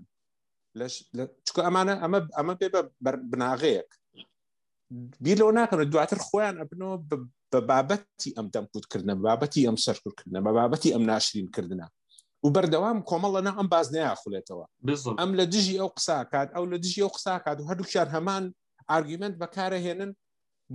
چکە 1.47 1.61
ئەمانە 1.67 1.93
ئەمە 2.03 2.19
ئەمە 2.37 2.53
پێ 2.59 2.67
بە 2.73 2.81
بناغەیەک 3.31 3.89
بیر 5.23 5.37
لەوە 5.41 5.51
ناکەن 5.59 5.79
دواتر 5.93 6.19
خۆیان 6.27 6.55
ئەبنەوە 6.61 6.95
بە 7.51 7.59
بابەتی 7.71 8.31
ئەم 8.37 8.47
دەمکوتکردن 8.55 9.17
بابەتی 9.27 9.65
ئەم 9.67 9.77
سەرکوتکردن 9.85 10.41
بە 10.47 10.51
بابەتی 10.59 10.93
ئەم 10.93 11.03
ناشرینکردە 11.11 11.85
و 12.43 12.49
بەردەوام 12.55 12.99
کۆمەڵەنە 13.09 13.51
ئەم 13.57 13.67
باز 13.73 13.87
نیاخولێتەوە 13.95 14.65
ئەم 15.19 15.31
لە 15.39 15.45
دژی 15.53 15.75
ئەو 15.81 15.89
قساکات 15.97 16.47
ئەو 16.55 16.65
لە 16.71 16.77
دژی 16.83 17.01
ئەو 17.03 17.11
قساکات 17.17 17.57
و 17.59 17.67
هەردووکیان 17.69 18.09
هەمان 18.15 18.43
ئارگومنت 18.91 19.35
بەکارەهێنن 19.41 20.11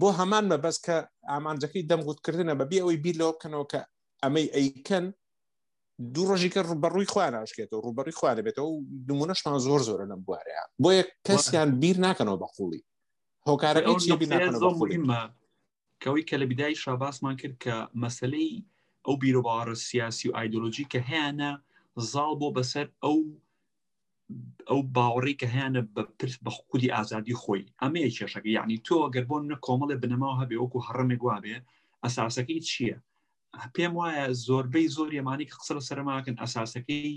بۆ 0.01 0.09
هەمان 0.21 0.45
مەبەست 0.53 0.81
کە 0.87 0.97
ئامانجەکەی 1.33 1.87
دەمگوتکردنە 1.91 2.55
بەبی 2.61 2.81
ئەوەی 2.83 3.01
بیر 3.05 3.15
لەوە 3.21 3.33
بکەنەوە 3.37 3.67
کە 3.73 3.81
ئەمەی 4.23 4.47
ئەیکەن 4.55 5.07
دوو 6.15 6.25
ڕۆژی 6.31 6.51
کە 6.55 6.61
ڕوبەڕووی 6.71 7.09
خواناشکێتەوە 7.13 7.81
ڕوبەڕی 7.87 8.15
خوارە 8.19 8.43
بێتەوە 8.47 8.71
نمونەشمان 9.09 9.59
زۆر 9.67 9.81
زۆرە 9.89 10.05
لەم 10.11 10.21
بوارەیە 10.27 10.63
بۆیە 10.83 11.03
کەسیان 11.27 11.69
بیر 11.81 11.97
ناکەنەوە 12.07 12.39
بە 12.43 12.49
قوڵی 12.57 12.83
هۆکارەکەی 13.49 13.97
چی 14.05 14.11
بیر 14.21 14.31
ناکەنەوە 14.35 15.31
کەوی 16.03 16.23
کە 16.29 16.35
لە 16.41 16.45
بیدای 16.51 16.75
شاباسمان 16.83 17.37
کرد 17.41 17.57
کە 17.65 17.75
مەسلەی 18.03 18.51
ئەو 19.07 19.17
بیرۆبارە 19.23 19.75
سیاسی 19.89 20.27
و 20.29 20.37
ئایدۆلۆژی 20.37 20.87
کە 20.93 20.99
هیانە 21.09 21.51
زاڵ 22.13 22.31
بۆ 22.41 22.49
بەسەر 22.57 22.87
ئەو 23.05 23.19
ئەو 24.71 24.81
باوەڕی 24.97 25.35
کە 25.41 25.47
هیانە 25.55 25.81
بەپرس 25.95 26.37
بە 26.45 26.51
خودی 26.59 26.95
ئازادی 26.97 27.39
خۆی 27.43 27.69
ئەمەیە 27.83 28.11
کێشەکە 28.17 28.51
یعنی 28.59 28.77
تۆ 28.87 28.97
گەر 29.15 29.25
بۆ 29.31 29.37
نە 29.51 29.57
کۆمەڵێ 29.67 29.97
بنەماوە 30.03 30.37
هەبێ 30.43 30.57
وەکو 30.59 30.85
هەڕمێک 30.87 31.23
وابێ 31.29 31.57
ئەساسەکەی 32.05 32.61
چییە؟ 32.69 32.99
پێم 33.75 33.93
وایە 34.01 34.25
زۆربەی 34.47 34.91
زۆر 34.97 35.09
ێمانی 35.21 35.47
قسە 35.61 35.75
سەرماکن 35.89 36.37
ئەساسەکەی 36.43 37.13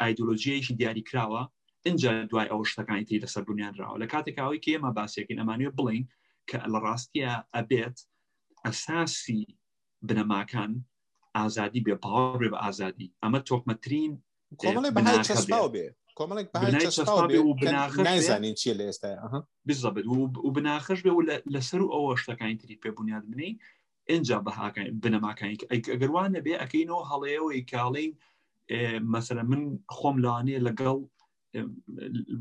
ئایدۆلۆژیەیەکی 0.00 0.76
دیاریکراوە 0.78 1.42
اینجا 1.86 2.12
دوای 2.30 2.50
ئەو 2.52 2.60
شتەکانی 2.70 3.04
تی 3.08 3.22
لەسەر 3.22 3.42
بنیانراوە 3.48 3.96
لە 4.02 4.06
کاتێکاوی 4.12 4.62
کە 4.64 4.70
ئێمە 4.72 4.90
باسیەکەی 4.98 5.38
ئەمانوێ 5.40 5.70
بڵین 5.78 6.04
کە 6.48 6.56
لە 6.72 6.78
ڕاستیە 6.84 7.32
ئەبێت 7.56 7.96
ئەساسی 8.64 9.42
بنەماکان 10.06 10.72
ئازادی 11.40 11.80
بێ 11.86 11.94
پاوەێ 12.04 12.48
بە 12.52 12.58
ئازادی 12.64 13.12
ئەمە 13.22 13.40
تۆکمەترین 13.48 14.12
کۆمەڵی 14.60 14.90
بەنای 14.96 15.20
چەسپا 15.28 15.62
بێ 15.74 15.86
کۆمەڵێک 16.18 16.48
نایزانین 18.08 18.54
چی 18.60 18.74
لە 18.78 18.84
ئێستا 18.88 19.12
بزبێت 19.68 20.04
و 20.46 20.50
بناخش 20.56 20.98
بێ 21.04 21.12
و 21.14 21.22
لەسەر 21.54 21.80
و 21.82 21.92
ئەوە 21.94 22.12
شتەکانی 22.22 22.56
تری 22.60 22.80
پێبوونیاد 22.84 23.24
بنی 23.32 23.50
اینجا 24.12 24.36
بەهاکان 24.46 24.86
بنەماکانی 25.02 25.60
ئەگەروانە 25.72 26.40
بێ 26.46 26.54
ئەەکەینەوە 26.60 27.04
هەڵەیەوەی 27.10 27.60
کاڵین 27.72 28.10
مەسەر 29.12 29.36
من 29.50 29.62
خۆم 29.96 30.16
لاانێ 30.24 30.58
لەگەڵ 30.66 30.98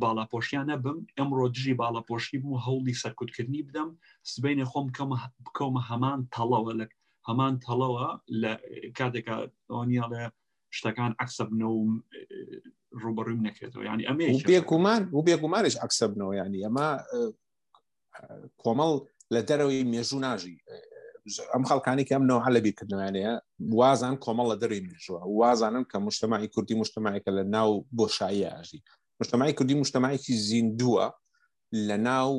باڵاپۆشیانە 0.01 0.75
بم 0.83 0.97
ئەمڕۆ 1.17 1.45
دژی 1.55 1.73
باڵاپۆشی 1.81 2.37
بوو 2.43 2.61
هەوڵی 2.65 2.99
سەرکوتکردنی 3.03 3.65
بدەم 3.67 3.89
سبینێ 4.31 4.65
خۆم 4.71 4.87
کەمە 5.57 5.81
هەمان 5.89 6.19
تەڵەوە 6.35 6.71
لە 6.79 6.85
هەمان 7.29 7.55
تەڵەوە 7.67 8.05
لە 8.41 8.51
کاتێکە 8.97 9.35
ئۆنیڵە 9.73 10.21
شتەکان 10.77 11.11
عکسە 11.23 11.43
بنە 11.49 11.67
و 11.73 11.77
ڕوبڕوم 13.03 13.39
نەکرێتەوە 13.47 13.83
ینی 13.89 14.07
ئەمە 14.07 14.23
بێکومان 14.51 15.01
و 15.15 15.19
بێکومارش 15.27 15.75
عکسە 15.85 16.05
بنەوە 16.11 16.33
ینی 16.41 16.63
ئەمە 16.65 16.89
کۆمەڵ 18.61 18.91
لە 19.33 19.41
دەرەوەی 19.49 19.83
مێژوو 19.93 20.19
ناژی 20.25 20.57
ئەم 21.53 21.63
خەڵکانی 21.69 22.05
کە 22.07 22.13
ئەم 22.15 22.25
نەوە 22.29 22.41
لەبیکردنوانەیە 22.55 23.33
وازان 23.79 24.15
کۆمەڵ 24.23 24.45
لە 24.51 24.57
دەری 24.61 24.81
مێژوە 24.89 25.19
وازانم 25.39 25.83
کە 25.91 25.97
مشتماعی 26.07 26.51
کوردی 26.53 26.75
مشتماعەکە 26.83 27.31
لە 27.37 27.43
ناو 27.55 27.69
بۆشایی 27.97 28.45
ئاژی 28.51 28.79
مشتماعی 29.21 29.53
کوردی 29.57 29.75
مشتماعێکی 29.83 30.33
زیندووە 30.49 31.07
لە 31.87 31.95
ناو 32.07 32.31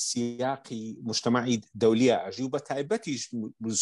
سیاقی 0.00 0.98
مشتماعی 1.04 1.60
دەولیە 1.82 2.16
ئەژی 2.24 2.42
و 2.44 2.50
بە 2.54 2.58
تایبەتیش 2.60 3.22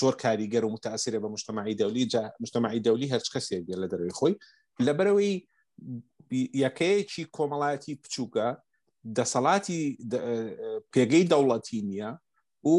زۆر 0.01 0.15
کاریگەر 0.25 0.63
و 0.65 0.75
متاسیرە 0.77 1.19
بە 1.23 1.29
مشتماعی 1.35 1.75
دەولی 1.77 2.05
مشتماعی 2.41 2.81
دەولی 2.87 3.13
هەرچ 3.15 3.29
کەسێک 3.35 3.65
لە 3.83 3.87
دەروی 3.93 4.15
خۆی 4.19 4.35
لەبەرەوەی 4.87 5.35
یەکەیەکی 6.65 7.25
کۆمەڵایەتی 7.37 7.95
بچووکە 8.03 8.49
دەسەڵاتی 9.19 9.81
پێگەی 10.95 11.25
دەوڵەتی 11.33 11.81
نییە 11.89 12.11
و 12.65 12.71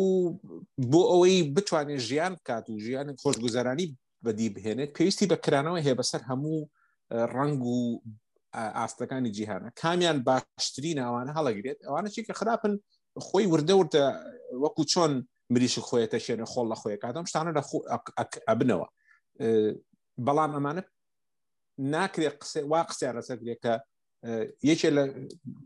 بۆ 0.91 1.02
ئەوەی 1.12 1.38
بتوانێت 1.56 1.99
ژیان 2.10 2.34
کات 2.47 2.65
و 2.69 2.80
ژیان 2.86 3.08
خۆشگوزارانی 3.23 3.86
بەدی 4.25 4.47
بهێنێت 4.56 4.89
پێویستی 4.97 5.30
بەکرانەوە 5.32 5.80
هەیە 5.86 5.95
بەسەر 5.99 6.21
هەموو 6.30 6.69
ڕنگ 7.38 7.62
و 7.75 8.02
ئاستەکانی 8.78 9.32
جیهانە 9.38 9.69
کامیان 9.82 10.17
باشترین 10.30 10.97
ئەوانە 11.06 11.32
هەڵەگرێت 11.38 11.80
ئەوانە 11.86 12.10
چی 12.13 12.21
کە 12.28 12.34
خراپن 12.39 12.73
خۆی 13.19 13.45
وردە 13.51 13.73
وردە 13.79 14.03
وەکو 14.63 14.84
چۆن 14.93 15.12
مریش 15.53 15.79
خۆیەتە 15.88 16.17
شێنە 16.25 16.45
خۆڵ 16.53 16.67
لە 16.71 16.75
خۆی 16.82 16.97
کادەم 17.03 17.25
شتانە 17.29 17.51
لە 17.58 17.62
ئەبنەوە 18.49 18.88
بەڵام 20.25 20.51
ئەمانە 20.55 20.82
ناکرێت 21.93 22.36
قسە 22.41 22.60
وا 22.71 22.82
قسە 22.89 23.08
لەسەرێکە 23.17 23.73
یەکێ 24.69 24.89
لە 24.97 25.03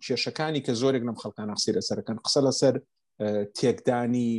کێشەکانی 0.05 0.61
کە 0.65 0.73
زۆرێک 0.81 1.03
لەم 1.07 1.17
خەڵکان 1.21 1.45
ناقسی 1.51 1.75
لەسەرەکەن 1.77 2.17
قسە 2.25 2.41
لەسەر 2.47 2.75
تێکدانی 3.57 4.29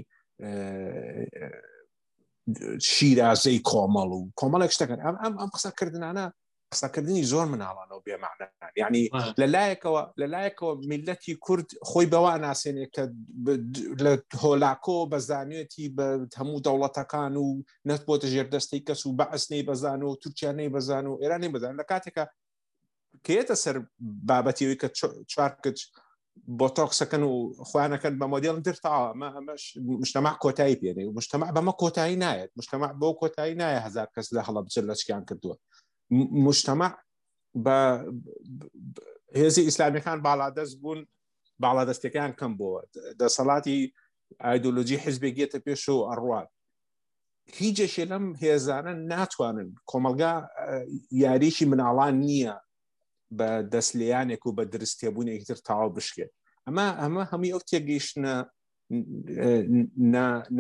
شیرازەی 2.90 3.58
کۆمەڵ 3.68 4.08
و 4.18 4.22
کۆمەڵێک 4.40 4.72
شتەکەن 4.76 5.00
ئەم 5.04 5.16
ئەم 5.40 5.50
قسەکردانە 5.54 6.26
قسەکردنی 6.72 7.22
زۆر 7.32 7.46
مناڵانەوە 7.52 8.04
بێمانە 8.06 8.46
ینی 8.82 9.04
لەلایەکەوە 9.40 10.02
لەلایەکەوە 10.20 10.72
میلەتی 10.90 11.34
کورد 11.46 11.68
خۆی 11.88 12.06
بەوە 12.12 12.32
ناسێنێ 12.46 12.86
کە 12.94 13.04
لە 14.04 14.12
هۆلاکۆ 14.44 14.98
بەزانێتی 15.12 15.86
بە 15.96 16.06
هەموو 16.38 16.64
دەوڵەتەکان 16.66 17.34
و 17.44 17.48
نەت 17.88 18.02
بۆ 18.08 18.14
دەژێردەستی 18.22 18.80
کەس 18.86 19.00
و 19.06 19.16
بەعسنەی 19.18 19.66
بەزان 19.68 20.00
و 20.02 20.10
تورکیانەی 20.22 20.72
بەزان 20.74 21.04
و 21.08 21.20
ئێرانی 21.22 21.48
بزان 21.54 21.74
لە 21.80 21.84
کاتێکە 21.90 22.24
کێتە 23.26 23.54
سەر 23.64 23.76
بابەتیەوەی 24.28 24.80
کە 24.82 24.88
چوارکچ 25.32 25.78
بۆ 26.58 26.66
تۆکسەکەن 26.76 27.22
و 27.26 27.32
خوانەکەن 27.68 28.14
بە 28.20 28.26
مۆدیڵ 28.32 28.56
درتاوە 28.66 29.06
ئەمە 29.12 29.28
ئەمەش 29.36 29.64
مشتەما 30.02 30.32
کۆتایی 30.42 30.80
پێێنێ 30.80 31.04
و 31.06 31.14
مشتەما 31.18 31.46
بەمە 31.56 31.74
کۆتایی 31.82 32.20
نایەت 32.24 32.50
مشتەما 32.60 32.88
بۆ 33.00 33.08
کۆتایی 33.20 33.54
نایە 33.60 33.80
هزار 33.86 34.08
کەس 34.14 34.26
لە 34.36 34.42
هەڵە 34.46 34.60
بچر 34.66 34.82
لەچکیان 34.90 35.24
کردووە 35.28 35.56
مجتمع 36.32 36.98
بە 37.64 37.78
هێزی 39.36 39.70
ئیسلامیەکان 39.70 40.18
باادەست 40.24 40.76
بوون 40.80 41.06
باادەستەکەیان 41.62 42.32
کەم 42.40 42.52
بووە 42.58 42.80
دەسەڵاتی 43.20 43.78
ئایدۆلۆژی 44.44 45.02
حزبێک 45.04 45.34
گێتە 45.38 45.58
پێش 45.66 45.88
و 45.88 46.08
ئەڕوان 46.10 46.46
هیچجێشێ 47.58 48.04
لەم 48.12 48.26
هێزانە 48.42 48.92
ناتوانن 49.12 49.68
کۆمەلگا 49.90 50.34
یاریشی 51.22 51.66
مناڵان 51.70 52.14
نییە 52.24 52.56
بە 53.38 53.50
دەستلیانێک 53.72 54.42
و 54.46 54.56
بە 54.56 54.64
درستێبوونێکی 54.74 55.46
تر 55.48 55.58
تاوا 55.66 55.88
بشکێت 55.96 56.30
ئەمە 56.68 56.86
ئەمە 57.02 57.22
هەمی 57.32 57.50
ئەو 57.52 57.60
تێگەیشتە 57.70 58.32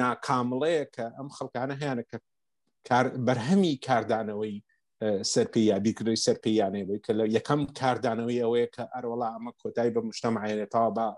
ناکامڵەیە 0.00 0.84
کە 0.94 1.06
ئەم 1.16 1.28
خەڵکانە 1.36 1.74
هیانە 1.82 2.04
کە 2.10 2.16
بەرهەمی 3.26 3.74
کاردانەوەی 3.86 4.54
سەرپی 5.32 5.60
یابیکری 5.70 6.16
سەرپی 6.24 6.52
یانێبی 6.62 6.98
کە 7.04 7.12
لە 7.18 7.24
یەکەم 7.36 7.60
کاردانەوەی 7.78 8.42
ئەوەیە 8.44 8.68
کە 8.74 8.84
ئەرۆڵا 8.94 9.28
ئەمە 9.34 9.52
کۆتایی 9.60 9.94
بە 9.96 10.00
مشتەمعێنێتەوە 10.08 10.90
با 10.96 11.08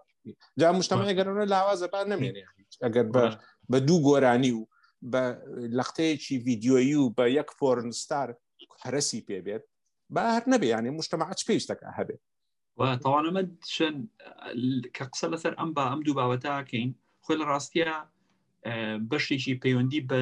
جا 0.61 0.68
مشتەمەگەرەوە 0.79 1.44
لاوازەبان 1.53 2.07
نمێنێ 2.12 2.44
ئەگەر 2.85 3.07
بە 3.14 3.25
بە 3.70 3.79
دوو 3.87 3.99
گۆرانی 4.09 4.53
و 4.59 4.62
بە 5.12 5.22
لەختەیەکی 5.79 6.35
ویددیۆیی 6.46 6.96
و 7.03 7.12
بە 7.16 7.25
یەک 7.38 7.49
فۆرنستار 7.59 8.29
هەرسی 8.85 9.20
پێبێت 9.29 9.62
با 10.14 10.20
هەر 10.35 10.44
نەبێ 10.53 10.66
یانێ 10.75 10.90
مشتەمەعچ 10.99 11.40
پێویستەکە 11.49 11.88
هەبێت 11.99 12.22
تەوانەمە 13.05 13.42
شن 13.75 13.94
کە 14.96 15.05
قسە 15.12 15.27
لەسەر 15.33 15.55
ئەم 15.59 15.70
بە 15.77 15.83
ئەم 15.90 16.01
دوو 16.07 16.14
باوەتاکەین 16.18 16.90
خۆی 17.25 17.37
لە 17.40 17.44
ڕاستیە 17.51 17.94
بەشێکی 19.11 19.55
پەیوەندی 19.62 20.07
بە 20.11 20.20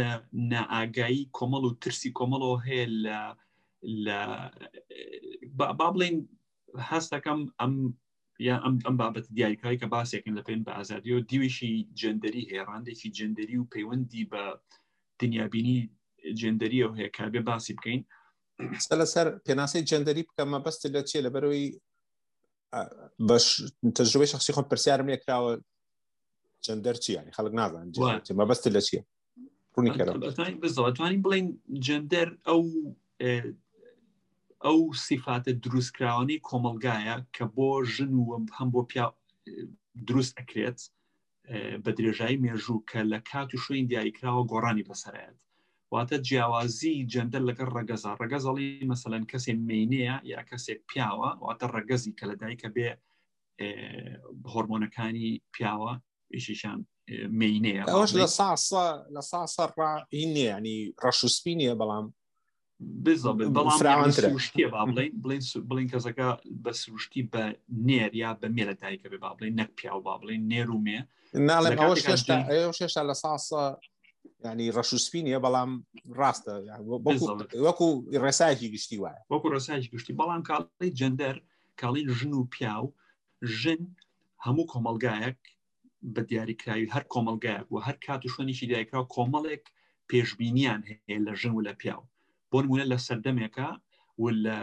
نائگایی 0.53 1.31
کۆمەڵ 1.37 1.63
و 1.67 1.77
ترسی 1.83 2.11
کۆمەڵەوە 2.19 2.57
هەیە 2.67 2.87
لە 3.05 3.19
با 3.85 5.69
بڵین 5.81 6.17
هەستەکەم 6.91 7.47
ئەم 7.61 7.75
یا 8.47 8.55
ئەم 8.65 8.97
بابەت 9.03 9.27
دیاریکایی 9.37 9.79
کە 9.79 9.87
باسێکن 9.95 10.35
لە 10.39 10.43
پێن 10.47 10.61
بە 10.67 10.73
ئازادی 10.77 11.13
و 11.13 11.21
دیویشی 11.31 11.87
جندەری 12.01 12.49
هێڕاندێکی 12.53 13.09
جندەری 13.19 13.57
و 13.61 13.69
پەیوەندی 13.75 14.29
بە 14.33 14.43
دنیابینی 15.21 15.91
جندەریە 16.41 16.85
و 16.89 16.97
هەیەکابێ 16.99 17.41
باسی 17.49 17.73
بکەین 17.79 18.03
لەسەر 19.01 19.27
پێناسی 19.47 19.81
جندەری 19.91 20.25
بکەمە 20.29 20.59
بەستی 20.67 20.89
لە 20.95 21.01
چێ 21.11 21.19
لەبەرەوەی 21.27 21.65
تەژوی 23.97 24.27
شخصی 24.33 24.53
خۆم 24.57 24.67
پرسیارم 24.73 25.07
لێکراوە 25.13 25.53
جندەر 26.67 26.97
چی 27.03 27.11
ینی 27.19 27.33
خەڵک 27.37 27.53
نازان 27.59 27.89
مەبەست 28.41 28.65
لە 28.77 28.81
چیە 28.87 29.03
ڕوونی 29.75 29.91
کەەوەتوانین 29.97 31.21
بڵین 31.25 31.47
جندەر 31.87 32.29
ئەو 32.47 32.61
ئەو 34.67 34.79
سیفاتە 35.07 35.53
دروستکراوانی 35.65 36.39
کۆمەلگایە 36.49 37.17
کە 37.37 37.45
بۆ 37.57 37.69
ژن 37.95 38.13
و 38.29 38.47
هەم 38.59 38.69
بۆ 38.75 38.81
پیا 38.91 39.07
دروست 40.09 40.33
ئەکرێت 40.41 40.79
بە 41.85 41.91
درێژایی 41.99 42.41
مێژوو 42.45 42.85
کە 42.91 43.01
لە 43.13 43.19
کات 43.31 43.49
و 43.53 43.63
شوێن 43.65 43.85
دیایکراوە 43.93 44.43
گۆڕانی 44.53 44.87
بەسەرێت 44.89 45.39
واتە 45.93 46.17
جیاوازی 46.27 47.07
جەندەر 47.13 47.43
لەگەڵ 47.49 47.69
ڕگەزا 47.79 48.11
ڕگەزەڵی 48.23 48.87
مەسەەن 48.91 49.25
کەسێک 49.31 49.59
مینەیە 49.69 50.17
یا 50.33 50.41
کەسێک 50.51 50.81
پیاوە 50.91 51.31
واتە 51.45 51.67
ڕگەزی 51.77 52.17
کە 52.19 52.25
لە 52.31 52.35
دایکە 52.43 52.69
بێ 52.77 52.91
هۆرمۆنەکانی 54.53 55.29
پیاوە 55.55 55.93
ئیشیشان 56.35 56.79
مینەیە 57.41 57.83
ئەوش 57.95 58.13
لە 58.21 58.27
ساسە 58.39 58.85
لە 59.15 59.23
ساسە 59.31 59.65
ڕینێ 60.13 60.47
ینی 60.57 60.79
ڕەشوسپینە 61.03 61.71
بەڵام 61.81 62.07
بەڵامشتێ 62.81 64.67
با 64.75 64.83
بڵین 64.91 65.13
بڵین 65.25 65.43
بڵین 65.71 65.89
کەسەکە 65.93 66.29
بە 66.65 66.73
سروشتی 66.81 67.23
بە 67.33 67.45
نێر 67.89 68.13
یا 68.23 68.31
بە 68.41 68.49
مێرە 68.57 68.75
دایکە 68.83 69.09
بێ 69.13 69.19
با 69.25 69.31
بڵین 69.39 69.55
نەک 69.61 69.71
پیا 69.79 69.93
و 69.97 70.03
با 70.07 70.15
بڵین 70.21 70.43
نێرومێ 70.53 70.99
ناڵێ 71.49 71.69
ئەوە 71.81 72.73
شێشتا 72.79 73.03
لە 73.11 73.15
ساسە 73.23 73.63
ینی 74.47 74.73
ڕەشوسپینە 74.77 75.39
بەڵام 75.45 75.71
ڕاستە 76.21 76.55
وەکو 77.67 77.87
ڕێساجی 78.23 78.69
گشتی 78.75 78.99
وایە 79.03 79.21
وەکو 79.33 79.49
ڕێساجی 79.55 79.89
گشتی 79.95 80.17
بەڵام 80.21 80.43
کاڵی 80.51 80.91
جندەر 81.01 81.37
کاڵین 81.81 82.09
ژن 82.19 82.33
و 82.37 82.45
پیا 82.55 82.75
و 82.85 82.93
ژن 83.61 83.83
هەموو 84.45 84.69
کۆمەلگایەک 84.73 85.41
بە 86.15 86.21
دیاریکراوی 86.31 86.91
هەر 86.95 87.05
کۆمەلگایە 87.13 87.61
و 87.73 87.77
هەر 87.87 87.97
کات 88.07 88.21
و 88.25 88.33
شوێنیشی 88.35 88.67
دیایکرا 88.71 89.03
کۆمەڵێک 89.15 89.65
پێشببینیان 90.11 90.81
هەیە 90.89 91.19
لە 91.27 91.33
ژن 91.41 91.55
و 91.57 91.65
لە 91.69 91.75
پیاوە 91.83 92.07
بۆ 92.55 92.59
نمونە 92.65 92.85
لە 92.93 92.99
سەردەمێکە 93.07 93.69
و 94.21 94.25
لە 94.45 94.59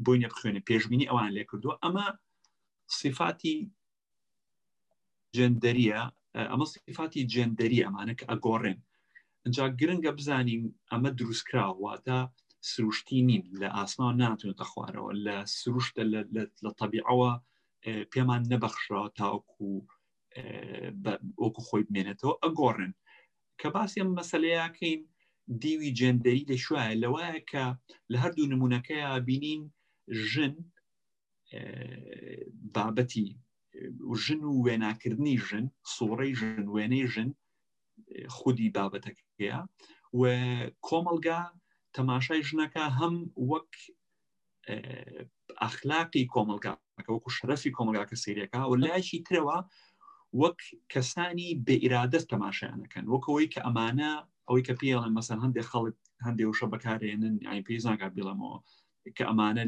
بۆی 0.05 0.15
نیە 0.19 0.27
بخوێنێ 0.31 0.61
پێشبینی 0.69 1.09
ئەوان 1.09 1.29
لێ 1.35 1.43
کردو 1.49 1.69
ئەمە 1.83 2.05
صفاتی 3.01 3.55
جندەریە 5.37 6.01
ئەمە 6.51 6.65
صفاتی 6.73 7.21
جندەری 7.33 7.79
ئەمانە 7.85 8.13
کە 8.19 8.25
ئەگۆڕێن 8.31 8.77
اینجا 9.45 9.63
گرنگە 9.79 10.11
بزانیم 10.17 10.63
ئەمە 10.91 11.09
دروستکراواتە 11.19 12.19
سروشتی 12.71 13.19
نین 13.29 13.43
لە 13.61 13.67
ئاسمان 13.77 14.13
ناتوێتە 14.23 14.65
خوارەوە 14.71 15.11
لە 15.25 15.35
سروشتە 15.57 16.03
لە 16.63 16.71
تەبیعەوە 16.79 17.31
پێمان 18.13 18.41
نەبەخشرا 18.51 19.03
تاوەکو 19.17 19.65
ئۆکو 21.41 21.61
خۆی 21.67 21.83
بمێنێتەوە 21.87 22.33
ئەگۆڕن 22.43 22.93
کە 23.59 23.67
باسی 23.75 23.99
ئەم 24.01 24.09
مەسلەیەکەین 24.19 25.01
دیوی 25.63 25.93
جندەری 25.99 26.47
لە 26.51 26.57
شوایە 26.65 26.99
لەوایە 27.03 27.39
کە 27.51 27.65
لە 28.11 28.17
هەردوو 28.23 28.51
نمونونەکەی 28.53 29.03
بینین 29.27 29.61
ژن 30.29 30.53
بابەتی 32.75 33.27
ژن 34.23 34.41
و 34.45 34.61
وێناکردنی 34.65 35.35
ژن 35.47 35.65
سوڕەی 35.95 36.31
ژن 36.39 36.65
وێنەی 36.75 37.05
ژن 37.13 37.29
خودی 38.35 38.73
بابەتەکەەیە 38.75 39.59
و 40.19 40.21
کۆمەلگا 40.87 41.41
تەماشای 41.99 42.43
ژنەکە 42.49 42.83
هەم 42.99 43.15
وەک 43.51 43.71
ئەخلاقی 45.61 46.23
کۆمەلگاکە 46.33 47.05
وەکو 47.15 47.29
شەرەفی 47.37 47.75
کۆمەلگاکە 47.77 48.15
سریەکە 48.23 48.59
و 48.69 48.73
لایکی 48.83 49.19
ترەوە 49.27 49.57
وەک 50.41 50.59
کەسانی 50.93 51.49
بێئرادەت 51.67 52.23
تەماشایانەکەن 52.31 53.05
وەکەوەی 53.13 53.51
کە 53.53 53.59
ئەمانە 53.67 54.11
ئەوەی 54.47 54.65
کە 54.67 54.73
پێڵێن 54.81 55.13
مەسەن 55.17 55.39
هەندێک 55.45 55.67
خەڵک 55.71 55.95
هەندێوشە 56.25 56.65
بەکارێنن 56.73 57.35
ئای 57.47 57.65
پێزانگا 57.67 58.07
بڵەمەوە 58.15 58.57
کە 59.17 59.23
ئەمانە 59.29 59.63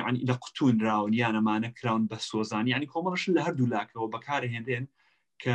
یعنی 0.00 0.18
لە 0.28 0.34
قوتون 0.42 0.76
راون 0.86 1.12
یان 1.22 1.34
ئەمانە 1.38 1.68
کراون 1.78 2.02
بە 2.10 2.16
سۆزانی 2.30 2.70
ینی 2.74 2.90
کۆمەڵش 2.92 3.22
لە 3.36 3.40
هەردوو 3.46 3.72
لاکەوە 3.74 4.06
بەکارهێنرێن 4.14 4.84
کە 5.42 5.54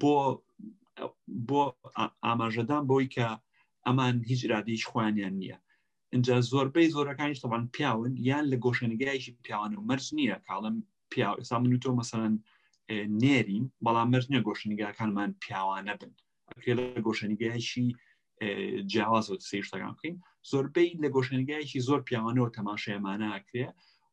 بۆ 0.00 0.16
بۆ 1.48 1.62
ئاماژەدان 2.24 2.84
بۆی 2.92 3.08
کە 3.16 3.28
ئەمان 3.88 4.18
هیچ 4.28 4.40
رادیش 4.50 4.84
خوانیان 4.90 5.34
نییە 5.42 5.56
اینجا 6.14 6.34
زۆربەی 6.52 6.92
زۆرەکانیش 6.96 7.38
تەوان 7.44 7.62
پیاون 7.76 8.12
یان 8.28 8.44
لە 8.52 8.56
گۆشنگایشی 8.66 9.32
پیاوانە 9.46 9.74
و 9.78 9.86
مەرج 9.90 10.06
نییە 10.18 10.36
کاڵم 10.48 10.76
پیا 11.12 11.28
ئێستا 11.38 11.52
من 11.62 11.72
تۆ 11.84 11.90
مەسەرەن 11.98 12.34
نێریم 13.22 13.64
بەڵام 13.86 14.08
مەرج 14.12 14.26
نیە 14.30 14.40
گۆشنگاکانمان 14.48 15.30
پیاوانە 15.42 15.92
بن 16.00 16.12
ئەکرێ 16.50 16.72
لە 16.78 16.84
گۆشنگایشی 17.06 17.86
جیاواز 18.90 19.26
و 19.30 19.38
سێشتەکان 19.50 19.94
بکەین 19.96 20.16
زۆربەی 20.50 20.90
لە 21.02 21.08
گۆشنگایکی 21.16 21.80
زۆر 21.88 22.00
پیاوانەوە 22.08 22.48
تەماشەمانەکرێ 22.58 23.66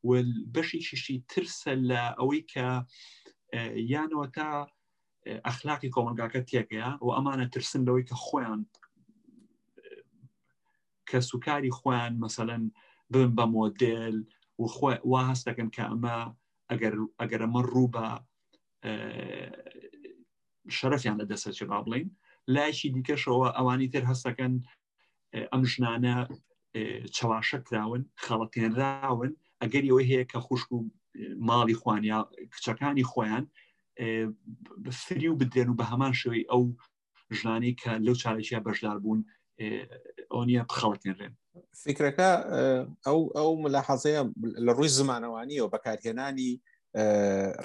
و 0.08 0.10
بەشی 0.54 0.80
شیشی 0.88 1.16
ترسە 1.30 1.72
لە 1.90 2.02
ئەوەی 2.18 2.42
کە 2.52 2.66
یانەوە 3.92 4.26
تا 4.36 4.48
ئەخلاقی 5.46 5.92
کۆمەلگاکە 5.94 6.40
تێکەیە 6.50 6.88
و 7.04 7.08
ئەمانە 7.16 7.46
ترسن 7.54 7.82
لەوەی 7.86 8.04
کە 8.10 8.16
خۆیان 8.26 8.60
کە 11.10 11.18
سوکاری 11.30 11.70
خۆیان 11.78 12.14
مثلەن 12.24 12.62
بن 13.12 13.28
بە 13.36 13.44
مۆدل 13.56 14.16
و 14.60 14.64
وا 15.10 15.20
هەست 15.30 15.44
دەکەن 15.48 15.68
کە 15.76 15.84
ئەمە 15.90 16.16
ئەگەر 17.20 17.42
ئەمە 17.44 17.60
ڕوو 17.72 17.92
بە 17.94 18.06
شەرفیان 20.76 21.16
لە 21.20 21.26
دەسەر 21.30 21.52
چێ 21.58 21.64
با 21.70 21.78
بڵین 21.86 22.08
لایشی 22.54 22.92
دیکەشەوە 22.96 23.48
ئەوانی 23.56 23.88
تر 23.94 24.04
هەستەکەن 24.10 24.52
ئەم 25.52 25.62
ژنانە 25.72 26.16
چەواشە 27.16 27.58
کراون 27.68 28.02
خەڵەتێنراون 28.24 29.32
ئەگەری 29.62 29.90
ئەوەی 29.90 30.10
هەیە 30.10 30.24
کە 30.32 30.38
خوشک 30.46 30.68
و 30.72 30.78
ماڵی 31.48 31.76
خوانیا 31.80 32.20
کچەکانی 32.54 33.08
خۆیان 33.10 33.44
فری 35.02 35.28
و 35.32 35.38
بدرێن 35.40 35.68
و 35.70 35.76
بە 35.80 35.84
هەمان 35.92 36.12
شوی 36.20 36.42
ئەو 36.50 36.64
ژانی 37.38 37.72
کە 37.80 37.92
لەو 38.06 38.14
چارەکیە 38.22 38.58
بەشدار 38.66 38.98
بوون 39.02 39.20
اونيا 39.60 40.60
اونیە 40.64 40.66
بخەڵکێنرێن 40.68 41.32
فکرەکە 41.82 42.30
آه، 42.58 42.80
او 43.10 43.18
ئەو 43.36 43.50
ملاحظەیە 43.64 44.22
لە 44.66 44.72
ڕووی 44.76 44.90
زمانەوانیەوە 45.00 45.70
بەکارهێنانی 45.74 46.52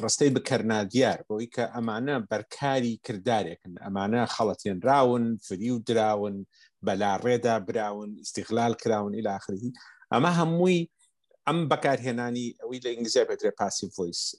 ڕستەی 0.04 0.30
آه، 0.32 0.34
بکەرنادیار 0.36 1.20
بۆی 1.30 1.48
کە 1.56 1.64
ئەمانە 1.76 2.16
بەرکاری 2.32 2.96
کردارێکن 3.06 3.74
ئەمانە 3.86 4.22
خەڵەتێنراون 4.36 5.24
راون 5.40 5.74
و 5.76 5.80
دراون 5.88 6.38
بلا 6.86 7.16
ريدا 7.26 7.56
براون 7.60 8.12
استغلال 8.22 8.74
كراون 8.82 9.14
الى 9.16 9.30
اخره 9.36 9.60
اما 10.14 10.30
هموي 10.30 10.90
ام 11.50 11.68
بكار 11.68 11.98
هناني 12.00 12.56
لە 12.84 12.88
ئینگلیزیە 12.94 13.26
بەترێ 13.30 13.52
باسيف 13.60 13.90
فويس 13.96 14.36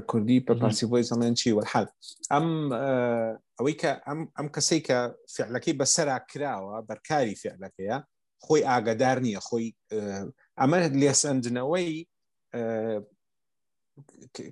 كردي 0.00 0.40
بارسيبويز 0.40 1.14
نانشي 1.14 1.52
والحال 1.52 1.88
ام 2.32 2.72
آه، 2.72 3.38
اويكا 3.60 3.92
ام 4.12 4.30
ام 4.40 4.48
كسيكا 4.48 5.14
فعلكي 5.28 5.72
بسرا 5.72 6.18
كراوة 6.18 6.80
بركاري 6.80 7.34
فعلكي 7.34 8.02
خوي 8.38 8.66
اغادارني 8.66 9.40
خوي 9.40 9.76
آه، 9.92 10.32
اما 10.60 10.88
ليس 10.88 11.26
اندنوي 11.26 12.08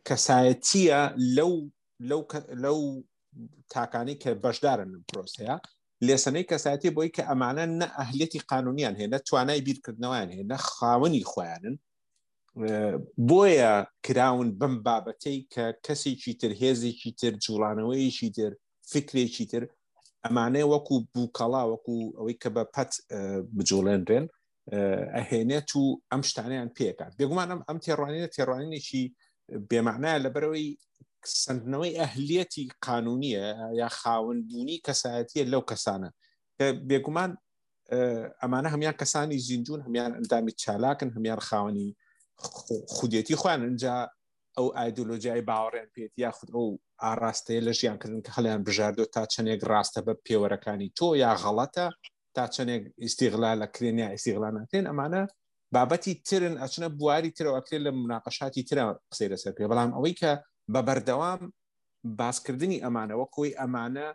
کەسایەتیە 0.08 0.90
آه، 0.92 1.14
لەو 1.16 1.66
لو 2.00 2.28
لو 2.50 3.04
تاکانی 3.68 4.18
کە 4.24 4.28
بەشدارن 4.42 4.90
پرۆسەیە 5.12 5.56
لێسنەی 6.04 6.44
کەسایەتی 6.52 6.86
بۆی 6.94 7.08
کە 7.18 7.22
ئەمانە 7.30 7.66
نە 7.82 7.84
ئەهلێتی 7.98 8.38
قانونیان 8.48 8.96
هەیە 8.96 9.18
توانای 9.26 9.60
بیرکردنەوەیان 9.60 10.30
هەیە 10.32 10.44
نە 10.52 10.56
خاوەنی 10.56 11.24
بۆیە 12.56 13.86
کراون 14.04 14.52
بم 14.60 14.74
بابەتەی 14.86 15.40
کە 15.52 15.64
کەسێکی 15.86 16.32
تر 16.40 16.52
هێزێکی 16.60 17.10
تر 17.20 17.32
جوڵانەوەیشی 17.44 18.30
تر 18.36 18.52
فکرێکی 18.92 19.46
تر 19.52 19.62
ئەمانەیە 20.24 20.64
وەکو 20.72 20.94
بووکەڵا 21.14 21.62
وەکو 21.72 21.94
ئەوەی 22.16 22.38
کە 22.42 22.48
بە 22.54 22.64
پەت 22.74 22.92
بجۆڵێنرێن 23.56 24.24
ئەهێنێت 25.16 25.68
و 25.80 25.84
ئەم 26.10 26.22
شتانیان 26.30 26.68
پێکات 26.76 27.12
بێگومانم 27.18 27.60
ئەم 27.68 27.78
تێڕوانینە 27.84 28.28
تێڕوانینێکی 28.36 29.02
بێمانایە 29.70 30.22
لەبەرەوەی 30.24 30.66
سندنەوەی 31.44 31.96
ئەهلیەتی 32.00 32.64
قانونیە 32.86 33.46
یا 33.80 33.88
خاوەندبوونی 33.98 34.82
کەسایەتیە 34.86 35.44
لەو 35.52 35.62
کەسانە 35.70 36.10
بێگومان 36.88 37.30
ئەمانە 38.42 38.68
هەمان 38.74 38.94
کەسانی 39.00 39.38
زیندون 39.48 39.80
هەمان 39.86 40.12
ئەندامی 40.18 40.52
چالاکن 40.62 41.10
هەمان 41.16 41.40
خاوەنی 41.48 41.90
خودەتی 42.38 43.36
خوان 43.36 43.62
اینجا 43.64 44.10
ئەو 44.58 44.66
ئایدۆلۆژیای 44.76 45.42
باوەڕێن 45.48 45.88
پێێت 45.94 46.12
یا 46.24 46.30
خود 46.36 46.48
ئەو 46.56 46.68
ئاراستەیە 47.02 47.60
لە 47.66 47.72
ژیانکردن 47.78 48.20
کە 48.26 48.30
هەڵیان 48.36 48.62
بژاردو 48.66 49.04
تا 49.14 49.22
چنێک 49.32 49.60
ڕاستە 49.70 50.00
بە 50.06 50.14
پێوەەکانی 50.26 50.88
تۆ 50.98 51.06
یا 51.22 51.30
غەڵەتە 51.42 51.86
تا 52.34 52.44
چنێک 52.54 52.82
ئیسیغلا 53.02 53.50
لە 53.62 53.66
کرێنیا 53.74 54.08
ئیسیغلا 54.14 54.50
ناتێن 54.58 54.84
ئەمانە 54.88 55.22
بابەتی 55.74 56.12
ترن 56.28 56.54
ئەچنە 56.62 56.88
بواری 56.98 57.34
ترەوەکرێت 57.38 57.82
لە 57.86 57.90
مناقەشاتی 58.02 58.62
ترە 58.68 58.84
قسەی 59.10 59.28
لەسەر 59.32 59.52
پێ 59.58 59.64
بەڵام 59.70 59.90
ئەوەی 59.96 60.14
کە 60.20 60.32
بە 60.72 60.80
بەردەوام 60.86 61.40
باسکردنی 62.20 62.82
ئەمانەوە 62.84 63.26
کۆی 63.36 63.56
ئەمانە 63.60 64.08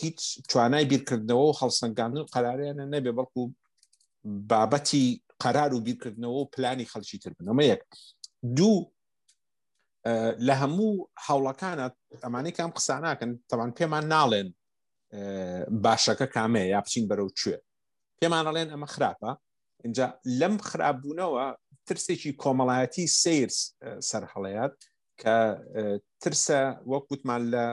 هیچ 0.00 0.18
توانای 0.50 0.84
بیرکردنەوە 0.90 1.46
و 1.50 1.56
هەڵسەنگاندن 1.60 2.26
قەلاریانە 2.34 2.84
نەبێ 2.94 3.12
بەڵکو 3.18 3.42
بابەتی 4.50 5.06
قرار 5.40 5.74
و 5.74 5.80
بیرکردنەوە 5.80 6.24
و 6.24 6.44
پلانی 6.44 6.84
خەلکی 6.86 7.18
تر 7.18 7.30
بنەمە 7.30 7.62
یەک 7.74 7.82
دوو 8.56 8.86
لە 10.46 10.54
هەموو 10.62 11.10
هەوڵەکانە 11.28 11.86
ئەمانەی 12.24 12.52
کام 12.56 12.70
قسە 12.76 12.96
ناکەن 13.04 13.30
تەوان 13.50 13.70
پێمان 13.78 14.04
ناڵێن 14.12 14.48
باشەکە 15.84 16.26
کامەیە 16.34 16.66
یا 16.74 16.80
بچین 16.86 17.04
بەرەو 17.10 17.28
کوێ 17.38 17.56
پێمانەڵێن 18.20 18.68
ئەمە 18.72 18.86
خراپە 18.94 19.30
اینجا 19.84 20.06
لەم 20.40 20.54
خراپبوونەوە 20.68 21.46
ترسێکی 21.86 22.32
کۆمەڵایەتی 22.42 23.06
سیرس 23.20 23.58
سەررحڵەیەات 24.08 24.74
کە 25.20 25.34
ترسە 26.22 26.60
وەک 26.90 27.04
وتمان 27.12 27.42
لە 27.54 27.66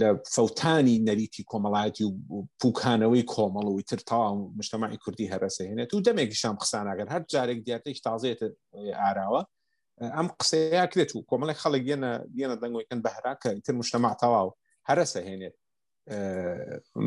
لە 0.00 0.08
فەوتانی 0.34 0.98
نەریتی 1.08 1.42
کۆمەڵایەتی 1.52 2.04
و 2.04 2.12
پوکانەوەی 2.60 3.24
کۆمەڵ 3.34 3.64
و 3.68 3.80
تر 3.82 3.96
تا 4.06 4.34
مشتماعی 4.34 4.96
کوردی 5.04 5.30
هەرەسەهێنێت 5.32 5.90
و 5.94 6.04
دەمێکی 6.06 6.36
شام 6.42 6.56
قساناگەر 6.62 7.08
هەر 7.14 7.22
جارێک 7.32 7.60
دیارتێک 7.66 7.98
تازێت 8.06 8.40
ئاراوە 9.00 9.42
ئەم 10.16 10.28
قسەیە 10.40 10.84
کرێت 10.92 11.10
و 11.14 11.26
کۆمەڵی 11.30 11.60
خەڵک 11.62 11.82
گەنە 11.88 12.10
گەنە 12.38 12.56
دەنگۆیکەن 12.62 13.00
بەهراکە 13.06 13.48
تر 13.64 13.74
مشتماع 13.80 14.14
تەواو 14.22 14.48
هەرەسەهێنێت 14.88 15.54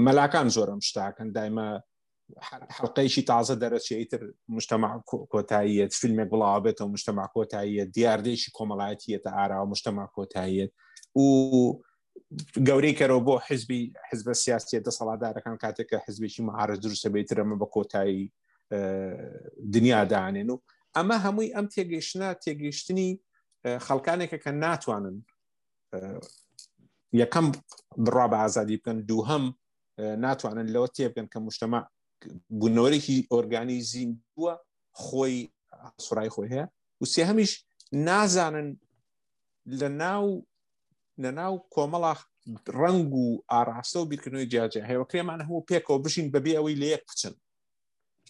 مەلاکان 0.06 0.48
زۆرم 0.56 0.80
شتاکەن 0.88 1.30
دایمە 1.38 1.68
حلقەیشی 2.78 3.24
تازە 3.32 3.56
دەرەچێتتر 3.64 4.22
مشتمع 4.58 4.92
کۆتاییەت 5.34 5.92
فیلمێک 6.02 6.28
بڵاو 6.34 6.62
بێتەوە 6.66 6.90
مشتمع 6.96 7.28
کۆتاییە 7.36 7.84
دیاردێکی 7.96 8.50
کۆمەڵایەتیەتە 8.58 9.30
ئارا 9.38 9.58
و 9.64 9.70
مشتمع 9.74 10.08
کۆتاییەت 10.18 10.72
و 11.22 11.26
گەورەی 12.68 12.96
کەەوە 13.00 13.20
بۆ 13.28 13.36
حزبی 13.48 13.82
حزبە 14.10 14.34
سیاسی 14.44 14.80
دەسەڵاتدارەکان 14.88 15.58
کاتێککە 15.64 15.98
حزبێکی 16.08 16.42
مەهارە 16.48 16.76
دروستە 16.84 17.10
بێترەمە 17.16 17.56
بە 17.62 17.68
کۆتایی 17.76 18.24
دنیادانێن 19.74 20.50
و 20.52 20.58
ئەمە 20.96 21.18
هەمووی 21.26 21.54
ئەم 21.56 21.66
تێگەیشتە 21.74 22.28
تێگەیشتنی 22.44 23.10
خەڵکانێکە 23.86 24.38
کە 24.44 24.52
ناتوانن 24.64 25.18
یەکەم 27.22 27.48
بڕا 28.06 28.26
بە 28.32 28.38
ئازادی 28.42 28.78
بکەن 28.80 28.98
دوو 29.10 29.24
هەم 29.30 29.44
ناتوانن 30.26 30.68
لەوە 30.74 30.90
تێبکەن 30.96 31.28
کە 31.34 31.40
مشتما 31.46 31.82
بوونەوەێکی 32.60 33.28
ئۆرگانی 33.32 33.80
زیین 33.90 34.12
بووە 34.38 34.54
خۆی 35.04 35.38
سوڕای 36.06 36.30
خۆی 36.36 36.50
هەیە 36.54 36.66
و 37.02 37.06
سێ 37.14 37.22
هەمیش 37.30 37.52
نازانن 38.08 38.68
لە 39.80 39.88
ناو 40.04 40.26
لەناو 41.24 41.56
کۆمەڵا 41.76 42.14
ڕنگ 42.80 43.10
و 43.22 43.26
ئاراستە 43.52 43.98
و 44.00 44.06
بیرکردنەوەی 44.12 44.50
جیاجە 44.52 44.82
هەیە 44.90 45.06
کرێمانە 45.10 45.44
هەوو 45.50 45.66
پێکەوە 45.70 46.00
بشین 46.06 46.28
بەبێ 46.34 46.54
ئەوەی 46.58 46.80
لە 46.82 46.88
یەک 46.94 47.04
بچن 47.10 47.34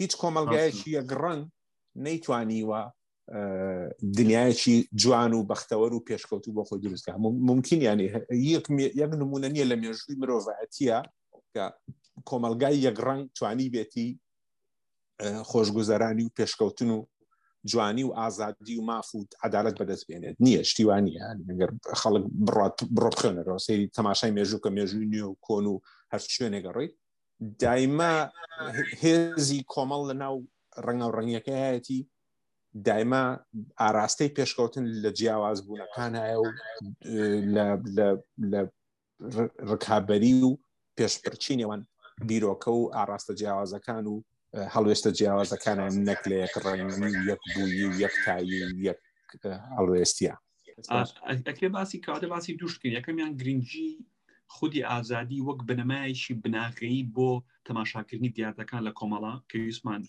هیچ 0.02 0.12
کۆمەلگایەکی 0.22 0.89
یەک 0.98 1.10
ڕنگ 1.24 1.44
نەیتوانیوە 2.06 2.82
دنیایەکی 4.17 4.76
جوان 5.02 5.32
و 5.34 5.48
بەختەوەر 5.50 5.91
و 5.94 6.06
پێشکەوتو 6.10 6.54
بۆ 6.56 6.62
خۆی 6.67 6.80
دروستکە 6.84 7.13
ممکن 7.50 7.78
ینی 7.88 8.08
یەک 9.02 9.12
نمونە 9.24 9.48
نیە 9.56 9.65
لە 9.72 9.76
مێژووی 9.82 10.20
مرۆڤەتیە 10.22 10.98
کە 11.54 11.65
کۆمەلگای 12.30 12.76
یەک 12.88 12.98
ڕنگ 13.08 13.24
توانی 13.38 13.72
بێتی 13.74 14.08
خۆشگوزەرانی 15.52 16.24
و 16.26 16.34
پێشکەوتن 16.38 16.89
و 16.96 17.00
جوانی 17.65 18.04
و 18.04 18.13
ئازادی 18.13 18.78
و 18.78 18.82
ماف 18.82 19.15
و 19.15 19.26
عدالت 19.43 19.76
بەدەست 19.84 20.06
بێنێت 20.10 20.36
نییە 20.45 20.62
شتیوانە 20.71 21.12
ئەگەر 21.50 21.71
خەڵک 22.02 22.24
بڕات 22.47 22.78
بڕۆخێنەوە 22.95 23.58
سری 23.65 23.91
تەماشای 23.97 24.32
مێژووکە 24.38 24.69
مێژووی 24.78 25.10
نیە 25.13 25.26
و 25.30 25.36
کۆن 25.45 25.65
و 25.71 25.76
هەر 26.12 26.21
شوێنێگە 26.36 26.71
ڕێیت 26.78 26.93
دایما 27.63 28.13
هێزی 29.02 29.60
کۆمەڵ 29.74 30.02
لە 30.10 30.15
ناو 30.24 30.36
ڕەنگە 30.86 31.06
و 31.08 31.15
ڕنگەکەیەتی 31.17 32.00
دایما 32.88 33.24
ئاراستەی 33.82 34.34
پێشکەوتن 34.38 34.86
لە 35.04 35.10
جیاواز 35.17 35.58
بوونەکانایە 35.65 36.38
و 36.43 36.47
لە 38.54 38.62
ڕکابەری 39.69 40.34
و 40.50 40.52
پێشپەرچینەوەن 40.97 41.82
بیرۆکە 42.28 42.71
و 42.80 42.91
ئاراستە 42.95 43.34
جیاوازەکان 43.39 44.06
و 44.08 44.15
هەڵوێستە 44.73 45.09
جیاوازەکانە 45.17 45.85
نەک 46.07 46.19
لە 46.29 46.35
یەک 46.43 46.53
ڕێن 46.65 46.99
یەک 47.31 47.41
بووی 47.55 47.83
و 47.89 47.93
یەکتایی 48.03 48.59
یەک 48.87 48.99
هەڵوێستیە 49.77 50.33
ئەکرێ 51.47 51.69
باسی 51.75 51.97
کادە 52.05 52.27
باسی 52.33 52.57
دوشتکرد 52.61 52.93
یەکەمیان 52.99 53.31
گرنگجی 53.39 53.91
خودی 54.55 54.81
ئازادی 54.91 55.39
وەک 55.47 55.59
بنەمایشی 55.69 56.33
بناغەیی 56.43 57.07
بۆ 57.15 57.31
تەماشاکردنی 57.67 58.33
دیارەکان 58.35 58.81
لە 58.87 58.91
کۆمەڵا 58.99 59.33
کەویسمان 59.51 60.01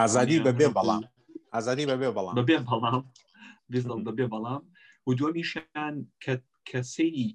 ئازادی 0.00 0.38
بەبێ 0.46 0.68
بەڵام 0.76 1.02
ئازادی 1.54 1.86
بەبێ 1.90 2.08
بەڵام 2.16 2.34
بەبێ 2.40 2.58
بەڵام 2.68 3.02
بەبێ 4.08 4.26
بەڵام 4.32 4.62
و 5.06 5.10
دومیشان 5.18 5.94
کە 6.68 6.80
سەیری 6.94 7.28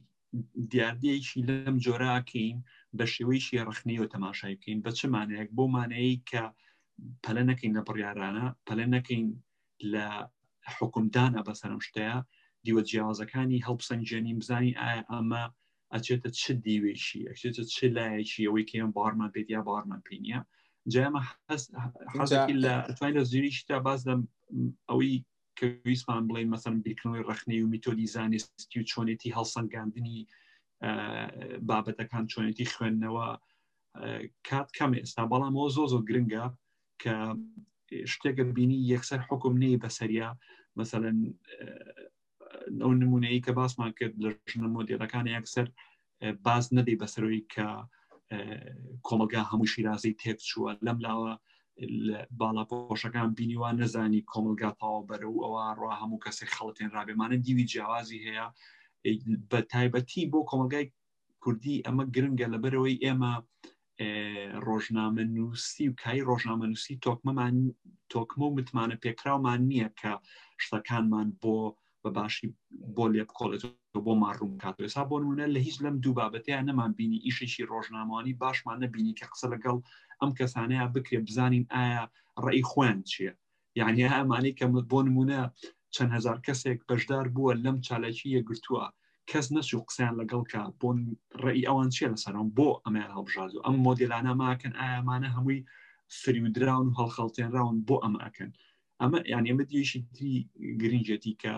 دیاردەیەکی 0.73 1.41
لەم 1.47 1.75
جۆراکەین 1.85 2.57
بە 2.97 3.05
شێوەیشی 3.13 3.63
ڕخنیەوە 3.69 4.07
تەماشای 4.15 4.57
بکەین 4.59 4.79
بە 4.85 4.91
چمانەیەک 4.99 5.49
بۆ 5.57 5.63
مانەیە 5.75 6.15
کە 6.29 6.43
پەلە 7.23 7.43
نەکەین 7.49 7.73
لە 7.77 7.81
بڕیارانە 7.87 8.45
پەلە 8.67 8.85
نەکەین 8.95 9.27
لە 9.93 10.05
حکومدانە 10.77 11.41
بەسەرم 11.47 11.81
شتەیە 11.87 12.17
دیوە 12.65 12.81
جیاوازەکانی 12.89 13.63
هەڵپسەنجێنی 13.67 14.37
بزانی 14.41 14.77
ئایا 14.81 15.01
ئەمە 15.11 15.43
ئەچێتە 15.93 16.29
چ 16.39 16.41
دیوێشی 16.65 17.21
ئەچێتە 17.29 17.63
چ 17.73 17.75
لایەکی 17.97 18.45
ئەوەی 18.47 18.67
کێم 18.69 18.89
بارمان 18.97 19.29
پێت 19.35 19.47
یا 19.55 19.61
بارمان 19.69 20.01
پێنیە 20.07 20.39
جامە 20.93 21.21
حەزی 22.19 22.53
لە 22.63 22.73
توای 22.97 23.11
لە 23.17 23.23
زیریشتا 23.31 23.77
باز 23.87 23.99
لە 24.07 24.15
ئەوەی 24.89 25.15
کەویستمان 25.57 26.23
بڵین 26.29 26.49
مەسەر 26.53 26.73
بیرکننەوەی 26.85 27.25
ڕخنەی 27.29 27.61
و 27.63 27.71
میتۆلیزانستی 27.73 28.79
و 28.79 28.87
چۆنێتی 28.91 29.33
هەڵسەنگاندنی 29.37 30.17
بابەتەکان 31.71 32.23
چۆنێتی 32.31 32.71
خوێندنەوە 32.73 33.27
کات 34.47 34.67
کەم 34.77 34.91
ئێستا 34.99 35.23
بەڵام 35.31 35.53
ئەو 35.59 35.67
زۆ 35.77 35.83
زۆ 35.93 35.99
گرنگە 36.09 36.45
کە 37.01 37.15
شتێکت 38.11 38.49
بینی 38.57 38.79
یەکسەر 38.93 39.19
حکم 39.29 39.53
نەی 39.63 39.81
بەسەریا 39.83 40.29
مثلەن 40.79 41.17
ئەو 42.83 42.91
نمونەی 43.01 43.43
کە 43.45 43.51
باسمان 43.59 43.91
کرد 43.99 44.15
لە 44.23 44.29
ژنە 44.51 44.67
مۆدیەکان 44.75 45.25
یەکسەر 45.35 45.67
باز 46.45 46.65
نەدەی 46.77 46.99
بەسەرەوەی 47.01 47.43
کە 47.53 47.67
کۆمەلگا 49.07 49.41
هەموو 49.51 49.71
شیرازی 49.73 50.17
تێک 50.21 50.39
چووە 50.49 50.71
لەم 50.85 50.97
لاوە 51.05 51.33
باڵاپۆشەکان 52.39 53.29
بینیوان 53.37 53.75
نەزانی 53.81 54.25
کۆمەلگا 54.31 54.69
تاوە 54.81 55.01
بەرە 55.09 55.27
و 55.29 55.41
ئەوە 55.45 55.63
ڕوا 55.79 55.93
هەموو 56.01 56.21
کەسێک 56.25 56.49
خەڵەتێن 56.55 56.89
ڕابێمانە 56.95 57.37
دیوی 57.45 57.67
جیاوازی 57.71 58.19
هەیە 58.27 58.47
بە 59.49 59.59
تایبەتی 59.73 60.29
بۆ 60.31 60.39
کۆمەلگای 60.49 60.85
کوردی 61.43 61.83
ئەمە 61.85 62.03
گرنگە 62.15 62.47
لەبەرەوەی 62.53 63.01
ئێمە 63.03 63.33
ڕۆژنامە 64.67 65.23
نووسی 65.35 65.85
و 65.89 65.95
کای 66.01 66.25
ڕۆژنامە 66.29 66.65
نووسی 66.71 66.99
تۆکمەمان 67.05 67.55
تۆکمە 68.13 68.45
و 68.47 68.55
متمانە 68.57 68.95
پێکراومان 69.03 69.59
نییە 69.71 69.89
کە 69.99 70.11
شتەکانمان 70.63 71.27
بۆ 71.41 71.55
بەباشی 72.01 72.47
بۆ 72.95 73.05
لێ 73.13 73.23
بکۆڵێت 73.29 73.63
بۆ 74.05 74.13
ماڕوم 74.23 74.53
کات 74.63 74.75
ێسا 74.87 75.03
بۆ 75.09 75.15
نمونە 75.21 75.45
لە 75.55 75.59
هیچ 75.67 75.75
لەم 75.83 75.95
دوو 76.03 76.15
بابەتیان 76.19 76.63
نەمان 76.69 76.91
بینی 76.99 77.23
ئیشێکی 77.25 77.63
ڕۆژنامانی 77.71 78.33
باشمان 78.41 78.77
نەبینی 78.83 79.17
کە 79.19 79.25
قسە 79.31 79.47
لەگەڵ 79.53 79.77
ئەم 80.21 80.31
کەسانەیە 80.37 80.85
بکرێ 80.93 81.19
بزانین 81.27 81.65
ئایا 81.73 82.03
ڕێی 82.43 82.63
خوێن 82.69 82.99
چییە 83.11 83.33
یعنی 83.79 84.09
ئامانی 84.11 84.55
کە 84.57 84.65
بۆ 84.91 84.99
نمونە 85.07 85.41
چەند 85.95 86.11
هزار 86.17 86.37
کەسێک 86.45 86.79
بەشدار 86.89 87.25
بووە 87.35 87.53
لەم 87.65 87.77
چالەکی 87.87 88.27
یەگرتووە 88.37 88.85
کەس 89.31 89.45
نەچوو 89.55 89.85
قسەیان 89.87 90.15
لەگەڵکە 90.21 90.61
بۆ 90.81 90.89
ڕێی 91.45 91.67
ئەوان 91.67 91.89
چیە 91.95 92.07
لەسەرم 92.13 92.47
بۆ 92.57 92.69
ئەمیان 92.85 93.11
هەڵبژاز 93.15 93.51
و 93.53 93.63
ئەم 93.65 93.75
مۆدیلانە 93.85 94.33
ماکەن 94.43 94.73
ئایامانە 94.81 95.29
هەمووی 95.35 95.61
سریودراون 96.19 96.87
و 96.89 96.95
هەڵخەڵتێنراون 96.99 97.77
بۆ 97.87 97.95
ئەمە 98.03 98.19
ئەکەن 98.25 98.51
ئەمە 99.01 99.19
یان 99.33 99.43
ئێمە 99.49 99.63
دیشی 99.71 99.99
تری 100.15 100.33
گرنجەتی 100.81 101.33
کە 101.41 101.55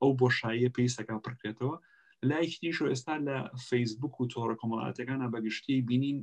ئەو 0.00 0.10
بۆشاییە 0.20 0.70
پێیسەکە 0.76 1.14
پرکرێتەوە 1.24 1.74
لایکتیش 2.30 2.76
و 2.82 2.90
ئێستا 2.92 3.14
لە 3.26 3.36
فەیسبوک 3.68 4.14
و 4.18 4.28
تۆڕە 4.32 4.56
کۆمەڵاتەکانە 4.60 5.26
بەگشتی 5.34 5.76
بینین 5.88 6.18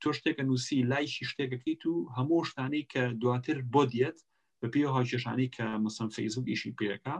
تۆ 0.00 0.10
شتێکە 0.16 0.42
نووسی 0.48 0.78
لایشی 0.92 1.24
شتێکەکەیت 1.30 1.82
و 1.90 1.94
هەموو 2.16 2.46
شتانەی 2.50 2.84
کە 2.92 3.02
دواتر 3.20 3.56
بۆ 3.72 3.82
دیێت 3.92 4.18
بە 4.60 4.66
پێ 4.72 4.82
هاکێشانی 4.96 5.48
کە 5.56 5.66
مەسم 5.84 6.08
فەیسبوک 6.16 6.46
ئیشی 6.52 6.72
پێەکە 6.80 7.16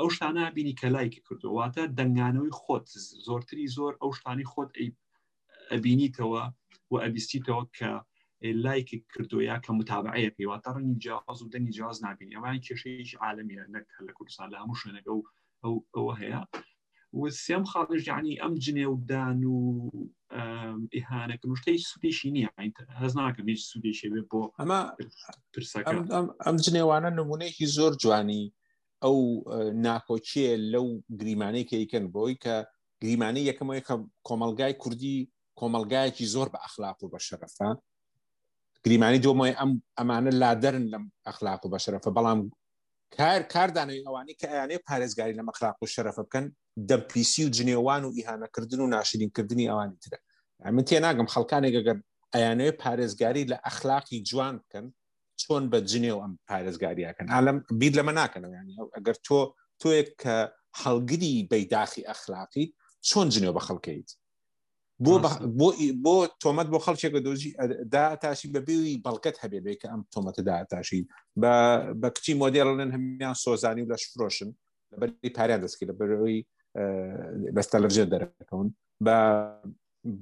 ئەو 0.00 0.08
شتانە 0.14 0.50
بینی 0.56 0.74
کە 0.80 0.86
لایکی 0.96 1.20
کردواتە 1.28 1.82
دەنگانەوەی 1.98 2.56
خۆت 2.60 2.86
زۆرتری 3.26 3.66
زۆر 3.76 3.92
ئەو 4.02 4.10
شتانی 4.18 4.48
خۆت 4.52 4.70
ئەبینیتەوە 5.72 6.44
و 6.90 6.94
ئەبیستیتەوە 7.04 7.62
کە 7.76 7.90
لایکی 8.64 8.98
کردو 9.12 9.38
یا 9.50 9.56
کە 9.64 9.70
متابعەیە 9.80 10.30
پێیواتە 10.36 10.68
ڕنی 10.76 10.94
جیاواز 11.04 11.38
و 11.42 11.50
دەنگی 11.52 11.74
جیاواز 11.76 11.98
نبینی 12.06 12.36
ئەوان 12.36 12.58
کێشەیەش 12.66 13.10
عالمیە 13.24 13.64
نەک 13.74 13.86
لە 14.06 14.12
کوردستان 14.16 14.46
لە 14.52 14.56
هەموو 14.62 14.78
شوێنەکە 14.80 15.10
و 15.16 15.20
ئەو 15.64 15.74
ئەوە 15.96 16.14
هەیە 16.22 16.40
وسیام 17.20 17.64
خاڵش 17.72 18.02
یعنی 18.12 18.32
ئەم 18.42 18.54
جنێودان 18.64 19.38
و 19.54 19.58
ئیهانەکە 20.96 21.46
شتەی 21.60 21.78
سودێشی 21.90 22.30
نییە 22.36 22.50
هەز 23.02 23.12
ناکەم 23.20 23.46
هیچ 23.52 23.62
سودێشێ 23.70 24.06
بۆ 24.30 24.42
ئەمە 24.60 24.80
ئەم 26.46 26.56
جنێوانە 26.64 27.10
نمونەیەکی 27.20 27.66
زۆر 27.76 27.92
جوانی 28.02 28.44
ئەو 29.04 29.16
ناکۆچیە 29.88 30.50
لەو 30.72 30.86
گریمانەی 31.20 31.68
کەیکەن 31.70 32.04
بۆی 32.14 32.34
کە 32.44 32.56
گریمانەی 33.02 33.48
یەکەمەوەی 33.50 33.84
کە 33.88 33.94
کۆمەلگای 34.28 34.74
کوردی 34.82 35.18
کۆمەلگایەکی 35.58 36.26
زۆر 36.34 36.48
بە 36.52 36.58
ئەخلاق 36.64 36.98
و 37.02 37.10
بە 37.12 37.18
شەرەفە 37.26 37.68
گریمانی 38.84 39.20
دۆمای 39.26 39.54
ئەم 39.60 39.72
ئەمانە 39.98 40.32
لادەرن 40.42 40.84
لەم 40.92 41.04
ئەخلاق 41.26 41.60
و 41.64 41.70
بە 41.72 41.78
شەرەفە 41.84 42.10
بەڵام 42.16 42.40
کار 43.16 43.40
کاردانەوەی 43.54 44.04
ئەوانەی 44.06 44.36
کە 44.40 44.46
ئەیانێ 44.52 44.78
پارێزگاری 44.88 45.34
لە 45.38 45.42
مەخلاق 45.48 45.76
و 45.82 45.86
شەرەفە 45.94 46.22
بکەن 46.26 46.46
دەمپیسی 46.88 47.42
و 47.46 47.50
جنێوان 47.56 48.02
و 48.04 48.14
ئیهانەکردن 48.18 48.80
و 48.80 48.90
ناشرینکردنی 48.94 49.70
ئەوانی 49.70 49.96
ترە 50.04 50.18
من 50.76 50.84
تێ 50.88 50.96
ناگەم 51.04 51.28
خەڵکانێک 51.34 51.74
ئەگەر 51.78 51.98
ئەیانەوەی 52.34 52.78
پارێزگاری 52.82 53.44
لە 53.52 53.56
ئەخلاقی 53.66 54.18
جوان 54.28 54.54
بکەن 54.62 54.86
چۆن 55.42 55.64
بە 55.72 55.78
جنێڵ 55.92 56.18
ئەم 56.22 56.32
پارێزگاریەکەن 56.48 57.26
ئالم 57.34 57.56
بید 57.80 57.94
لەمە 57.98 58.12
ناکەنەوەیانی 58.20 58.74
ئەگەر 58.96 59.16
تۆ 59.26 59.38
تۆیە 59.80 60.02
کە 60.22 60.36
هەڵگری 60.82 61.34
بەیداخی 61.50 62.06
ئەخلاقی 62.08 62.64
چۆن 63.08 63.26
جنێ 63.34 63.50
بە 63.56 63.62
خەڵکەیت 63.66 64.10
بۆ 65.04 65.14
بۆ 66.04 66.16
تۆمەت 66.42 66.68
بۆ 66.72 66.78
خەڵکێکە 66.86 67.20
دۆژی 67.26 67.50
داتاشی 67.94 68.52
بەبێوی 68.54 68.94
بەڵکەت 69.04 69.36
هەبێ 69.42 69.72
کە 69.80 69.86
ئەم 69.92 70.02
تۆمەتە 70.14 70.42
داتاشی 70.50 71.00
بە 71.40 71.52
کچی 72.14 72.32
مۆدیێڵن 72.40 72.90
هەمیان 72.96 73.34
سۆزانی 73.44 73.82
و 73.82 73.86
لە 73.92 73.96
شفرۆشن 74.02 74.50
لە 74.92 74.96
بەری 75.00 75.30
پاریان 75.38 75.60
دەستکی 75.64 75.86
لە 75.90 75.94
بەرەوەی 75.98 76.38
بەستە 77.54 77.76
لەرجێ 77.82 78.04
دەرەکەون 78.12 78.68
بە 79.04 79.16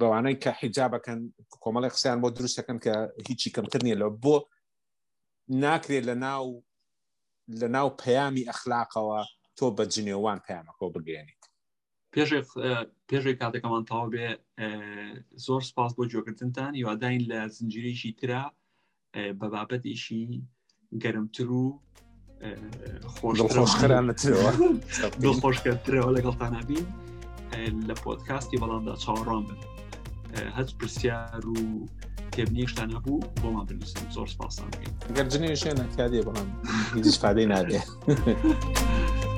بەوانەی 0.01 0.37
کە 0.43 0.51
حیجابەکەن 0.61 1.21
کۆمەڵی 1.65 1.93
قسەیان 1.95 2.19
بۆ 2.23 2.29
دروستەکەن 2.37 2.79
کە 2.85 2.93
هیچی 3.29 3.49
کەمتر 3.57 3.81
نیە 3.87 3.97
لە 4.03 4.07
بۆ 4.25 4.37
ناکرێت 5.65 6.05
لە 6.11 6.15
ناو 6.25 6.47
لە 7.61 7.65
ناو 7.75 7.89
پەیامی 8.03 8.49
ئەخلاقەوە 8.51 9.21
تۆ 9.57 9.67
بە 9.79 9.85
جنێوان 9.95 10.39
پامەکۆ 10.47 10.87
بگەێنیت 10.95 11.43
پێشێک 13.09 13.37
کاتەکەمان 13.41 13.83
تاو 13.89 14.05
بێ 14.13 14.27
زۆر 15.47 15.63
سپاس 15.71 15.91
بۆ 15.97 16.03
جۆگرتنتان 16.13 16.73
یواداین 16.83 17.23
لە 17.31 17.41
زنجریشی 17.57 18.13
ترا 18.19 18.45
بە 19.41 19.47
بابەتیشی 19.55 20.27
گەرمتر 21.03 21.49
و 21.63 21.65
خۆشخۆشکەترەوە 23.15 26.11
لەگەڵتانابین 26.17 26.87
لە 27.89 27.95
پۆتکاستی 28.05 28.61
بەڵامدا 28.63 28.95
چاوەڕام 29.05 29.43
بن 29.49 29.61
هەچ 30.57 30.71
پرسیار 30.79 31.43
و 31.49 31.53
تێبنیشتان 32.39 32.89
هەبوو 32.97 33.19
بۆمان 33.41 33.65
بنووسن 33.69 34.05
زۆر 34.17 34.29
سپاسان 34.35 34.71
گەرجنیشێنە 35.17 35.85
کاتێ 35.99 36.21
بەڵام 36.27 36.49
هیچ 37.07 37.17
فادەی 37.23 37.47
نادێ. 37.53 37.81